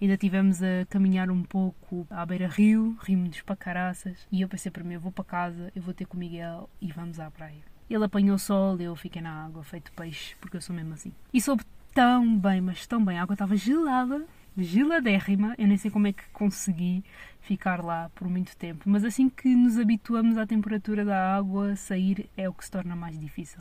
Ainda 0.00 0.16
tivemos 0.16 0.62
a 0.62 0.86
caminhar 0.88 1.28
um 1.30 1.42
pouco 1.42 2.06
à 2.08 2.24
beira-rio, 2.24 2.96
rimos 3.00 3.40
para 3.42 3.56
caraças, 3.56 4.28
e 4.30 4.42
eu 4.42 4.48
pensei 4.48 4.70
para 4.70 4.84
mim, 4.84 4.94
eu 4.94 5.00
vou 5.00 5.10
para 5.10 5.24
casa, 5.24 5.72
eu 5.74 5.82
vou 5.82 5.92
ter 5.92 6.06
com 6.06 6.16
o 6.16 6.20
Miguel 6.20 6.70
e 6.80 6.92
vamos 6.92 7.18
à 7.18 7.28
praia. 7.30 7.62
Ele 7.90 8.04
apanhou 8.04 8.38
sol, 8.38 8.78
eu 8.80 8.94
fiquei 8.94 9.20
na 9.20 9.46
água, 9.46 9.64
feito 9.64 9.90
peixe, 9.92 10.36
porque 10.40 10.56
eu 10.56 10.60
sou 10.60 10.76
mesmo 10.76 10.94
assim. 10.94 11.12
E 11.32 11.40
soube 11.40 11.64
tão 11.98 12.38
bem, 12.38 12.60
mas 12.60 12.86
tão 12.86 13.04
bem. 13.04 13.18
A 13.18 13.24
água 13.24 13.34
estava 13.34 13.56
gelada, 13.56 14.24
geladérrima. 14.56 15.56
Eu 15.58 15.66
nem 15.66 15.76
sei 15.76 15.90
como 15.90 16.06
é 16.06 16.12
que 16.12 16.22
consegui 16.32 17.02
ficar 17.40 17.84
lá 17.84 18.08
por 18.14 18.28
muito 18.28 18.56
tempo. 18.56 18.88
Mas 18.88 19.02
assim 19.02 19.28
que 19.28 19.48
nos 19.48 19.76
habituamos 19.76 20.38
à 20.38 20.46
temperatura 20.46 21.04
da 21.04 21.34
água, 21.34 21.74
sair 21.74 22.30
é 22.36 22.48
o 22.48 22.52
que 22.52 22.64
se 22.64 22.70
torna 22.70 22.94
mais 22.94 23.18
difícil. 23.18 23.60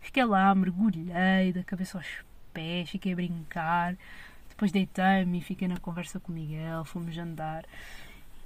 Fiquei 0.00 0.22
lá, 0.22 0.54
mergulhei 0.54 1.50
da 1.54 1.64
cabeça 1.64 1.96
aos 1.96 2.06
pés, 2.52 2.90
fiquei 2.90 3.14
a 3.14 3.16
brincar. 3.16 3.96
Depois 4.50 4.70
deitei-me 4.70 5.38
e 5.38 5.40
fiquei 5.40 5.66
na 5.66 5.78
conversa 5.78 6.20
com 6.20 6.30
o 6.30 6.34
Miguel, 6.34 6.84
fomos 6.84 7.16
andar. 7.16 7.64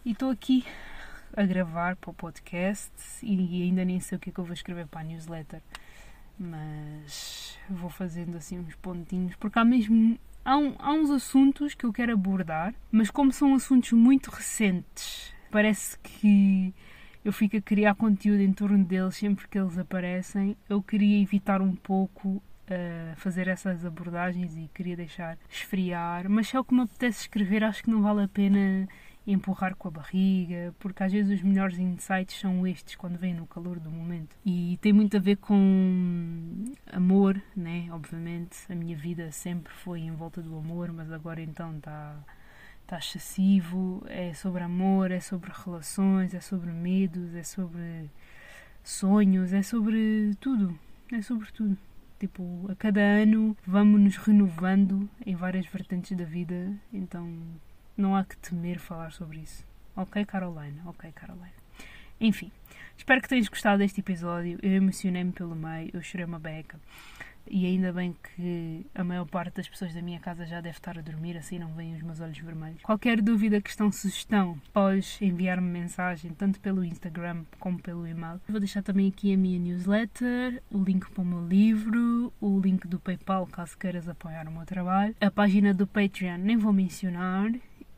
E 0.04 0.12
estou 0.12 0.30
aqui 0.30 0.64
a 1.36 1.44
gravar 1.44 1.96
para 1.96 2.10
o 2.10 2.14
podcast 2.14 2.92
e 3.24 3.64
ainda 3.64 3.84
nem 3.84 3.98
sei 3.98 4.16
o 4.16 4.20
que 4.20 4.30
é 4.30 4.32
que 4.32 4.38
eu 4.38 4.44
vou 4.44 4.54
escrever 4.54 4.86
para 4.86 5.00
a 5.00 5.04
newsletter 5.04 5.60
mas 6.38 7.31
vou 7.70 7.90
fazendo 7.90 8.36
assim 8.36 8.58
uns 8.58 8.74
pontinhos, 8.76 9.34
porque 9.36 9.58
há 9.58 9.64
mesmo. 9.64 10.18
Há, 10.44 10.56
um, 10.56 10.74
há 10.78 10.92
uns 10.92 11.10
assuntos 11.10 11.72
que 11.74 11.84
eu 11.84 11.92
quero 11.92 12.12
abordar, 12.12 12.74
mas 12.90 13.10
como 13.10 13.32
são 13.32 13.54
assuntos 13.54 13.92
muito 13.92 14.28
recentes, 14.28 15.32
parece 15.52 15.96
que 16.00 16.74
eu 17.24 17.32
fico 17.32 17.56
a 17.56 17.60
criar 17.60 17.94
conteúdo 17.94 18.40
em 18.40 18.52
torno 18.52 18.84
deles 18.84 19.16
sempre 19.16 19.46
que 19.46 19.58
eles 19.58 19.78
aparecem. 19.78 20.56
Eu 20.68 20.82
queria 20.82 21.22
evitar 21.22 21.62
um 21.62 21.76
pouco 21.76 22.28
uh, 22.28 22.42
fazer 23.16 23.46
essas 23.46 23.84
abordagens 23.84 24.56
e 24.56 24.68
queria 24.74 24.96
deixar 24.96 25.38
esfriar, 25.48 26.28
mas 26.28 26.48
se 26.48 26.56
é 26.56 26.64
que 26.64 26.74
me 26.74 26.82
apetece 26.82 27.20
escrever, 27.22 27.62
acho 27.62 27.84
que 27.84 27.90
não 27.90 28.02
vale 28.02 28.24
a 28.24 28.28
pena 28.28 28.88
empurrar 29.26 29.76
com 29.76 29.88
a 29.88 29.90
barriga, 29.90 30.74
porque 30.78 31.02
às 31.02 31.12
vezes 31.12 31.38
os 31.38 31.42
melhores 31.42 31.78
insights 31.78 32.38
são 32.38 32.66
estes 32.66 32.96
quando 32.96 33.16
vêm 33.16 33.34
no 33.34 33.46
calor 33.46 33.78
do 33.78 33.90
momento. 33.90 34.36
E 34.44 34.78
tem 34.80 34.92
muito 34.92 35.16
a 35.16 35.20
ver 35.20 35.36
com 35.36 36.64
amor, 36.92 37.40
né? 37.56 37.88
Obviamente, 37.92 38.56
a 38.68 38.74
minha 38.74 38.96
vida 38.96 39.30
sempre 39.30 39.72
foi 39.72 40.00
em 40.00 40.12
volta 40.12 40.42
do 40.42 40.56
amor, 40.56 40.92
mas 40.92 41.12
agora 41.12 41.40
então 41.40 41.76
está 41.76 42.18
tá 42.86 42.98
excessivo. 42.98 44.04
É 44.08 44.34
sobre 44.34 44.62
amor, 44.62 45.10
é 45.10 45.20
sobre 45.20 45.50
relações, 45.52 46.34
é 46.34 46.40
sobre 46.40 46.70
medos, 46.72 47.34
é 47.34 47.44
sobre 47.44 48.10
sonhos, 48.82 49.52
é 49.52 49.62
sobre 49.62 50.34
tudo. 50.40 50.76
É 51.12 51.22
sobre 51.22 51.50
tudo. 51.52 51.76
Tipo, 52.18 52.66
a 52.70 52.74
cada 52.76 53.00
ano 53.00 53.56
vamos 53.66 54.00
nos 54.00 54.16
renovando 54.16 55.08
em 55.26 55.34
várias 55.34 55.66
vertentes 55.66 56.16
da 56.16 56.24
vida, 56.24 56.72
então 56.92 57.28
não 57.96 58.16
há 58.16 58.24
que 58.24 58.36
temer 58.36 58.78
falar 58.78 59.12
sobre 59.12 59.38
isso. 59.40 59.64
Ok, 59.94 60.24
Caroline? 60.24 60.80
Ok, 60.86 61.10
Caroline. 61.12 61.52
Enfim, 62.20 62.50
espero 62.96 63.20
que 63.20 63.28
tenhas 63.28 63.48
gostado 63.48 63.78
deste 63.78 64.00
episódio. 64.00 64.58
Eu 64.62 64.72
emocionei-me 64.72 65.32
pelo 65.32 65.54
meio, 65.54 65.90
eu 65.92 66.02
chorei 66.02 66.24
uma 66.24 66.38
beca. 66.38 66.78
E 67.46 67.66
ainda 67.66 67.92
bem 67.92 68.14
que 68.22 68.86
a 68.94 69.02
maior 69.02 69.26
parte 69.26 69.56
das 69.56 69.68
pessoas 69.68 69.92
da 69.92 70.00
minha 70.00 70.20
casa 70.20 70.46
já 70.46 70.60
deve 70.60 70.76
estar 70.76 70.96
a 70.96 71.02
dormir, 71.02 71.36
assim 71.36 71.58
não 71.58 71.72
veem 71.74 71.94
os 71.96 72.02
meus 72.02 72.20
olhos 72.20 72.38
vermelhos. 72.38 72.80
Qualquer 72.82 73.20
dúvida, 73.20 73.60
questão, 73.60 73.90
sugestão, 73.90 74.56
podes 74.72 75.20
enviar-me 75.20 75.68
mensagem, 75.68 76.32
tanto 76.32 76.60
pelo 76.60 76.84
Instagram 76.84 77.44
como 77.58 77.80
pelo 77.80 78.06
e-mail. 78.06 78.40
Vou 78.48 78.60
deixar 78.60 78.82
também 78.82 79.08
aqui 79.08 79.34
a 79.34 79.36
minha 79.36 79.58
newsletter, 79.58 80.62
o 80.70 80.82
link 80.82 81.10
para 81.10 81.22
o 81.22 81.26
meu 81.26 81.46
livro, 81.46 82.32
o 82.40 82.60
link 82.60 82.86
do 82.86 83.00
PayPal, 83.00 83.46
caso 83.46 83.76
queiras 83.76 84.08
apoiar 84.08 84.46
o 84.46 84.52
meu 84.52 84.64
trabalho. 84.64 85.14
A 85.20 85.30
página 85.30 85.74
do 85.74 85.86
Patreon 85.86 86.38
nem 86.38 86.56
vou 86.56 86.72
mencionar 86.72 87.50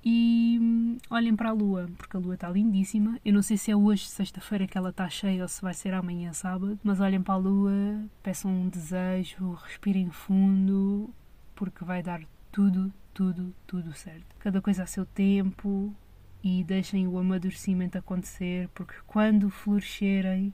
e 0.05 0.59
hum, 0.61 0.99
olhem 1.09 1.35
para 1.35 1.49
a 1.49 1.53
lua, 1.53 1.89
porque 1.97 2.17
a 2.17 2.21
lua 2.21 2.35
está 2.35 2.51
lindíssima. 2.51 3.19
Eu 3.25 3.33
não 3.33 3.43
sei 3.43 3.57
se 3.57 3.71
é 3.71 3.77
hoje, 3.77 4.07
sexta-feira, 4.07 4.67
que 4.67 4.77
ela 4.77 4.91
está 4.91 5.09
cheia 5.09 5.43
ou 5.43 5.49
se 5.49 5.63
vai 5.63 5.73
ser 5.73 5.95
amanhã, 5.95 6.33
sábado, 6.33 6.79
mas 6.83 7.01
olhem 7.01 7.23
para 7.23 7.35
a 7.35 7.39
lua, 7.39 8.05
peçam 8.23 8.51
um 8.51 8.69
desejo, 8.69 9.53
respirem 9.53 10.11
fundo, 10.11 11.09
porque 11.55 11.85
vai 11.85 12.03
dar 12.03 12.21
tudo, 12.53 12.93
tudo, 13.15 13.55
tudo 13.67 13.95
certo. 13.95 14.37
Cada 14.39 14.61
coisa 14.61 14.83
a 14.83 14.87
seu 14.87 15.07
tempo 15.07 15.95
e 16.43 16.63
deixem 16.63 17.09
o 17.09 17.19
amadurecimento 17.19 17.97
acontecer, 17.97 18.69
porque 18.75 18.95
quando 19.07 19.49
florescerem, 19.49 20.53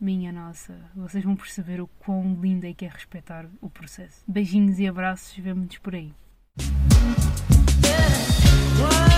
minha 0.00 0.32
nossa, 0.32 0.74
vocês 0.94 1.22
vão 1.24 1.36
perceber 1.36 1.80
o 1.80 1.86
quão 1.86 2.34
lindo 2.40 2.66
é 2.66 2.74
que 2.74 2.84
é 2.84 2.88
respeitar 2.88 3.48
o 3.60 3.70
processo. 3.70 4.24
Beijinhos 4.26 4.80
e 4.80 4.88
abraços, 4.88 5.36
vemo-nos 5.38 5.78
por 5.78 5.94
aí. 5.94 6.12
Whoa. 8.78 9.15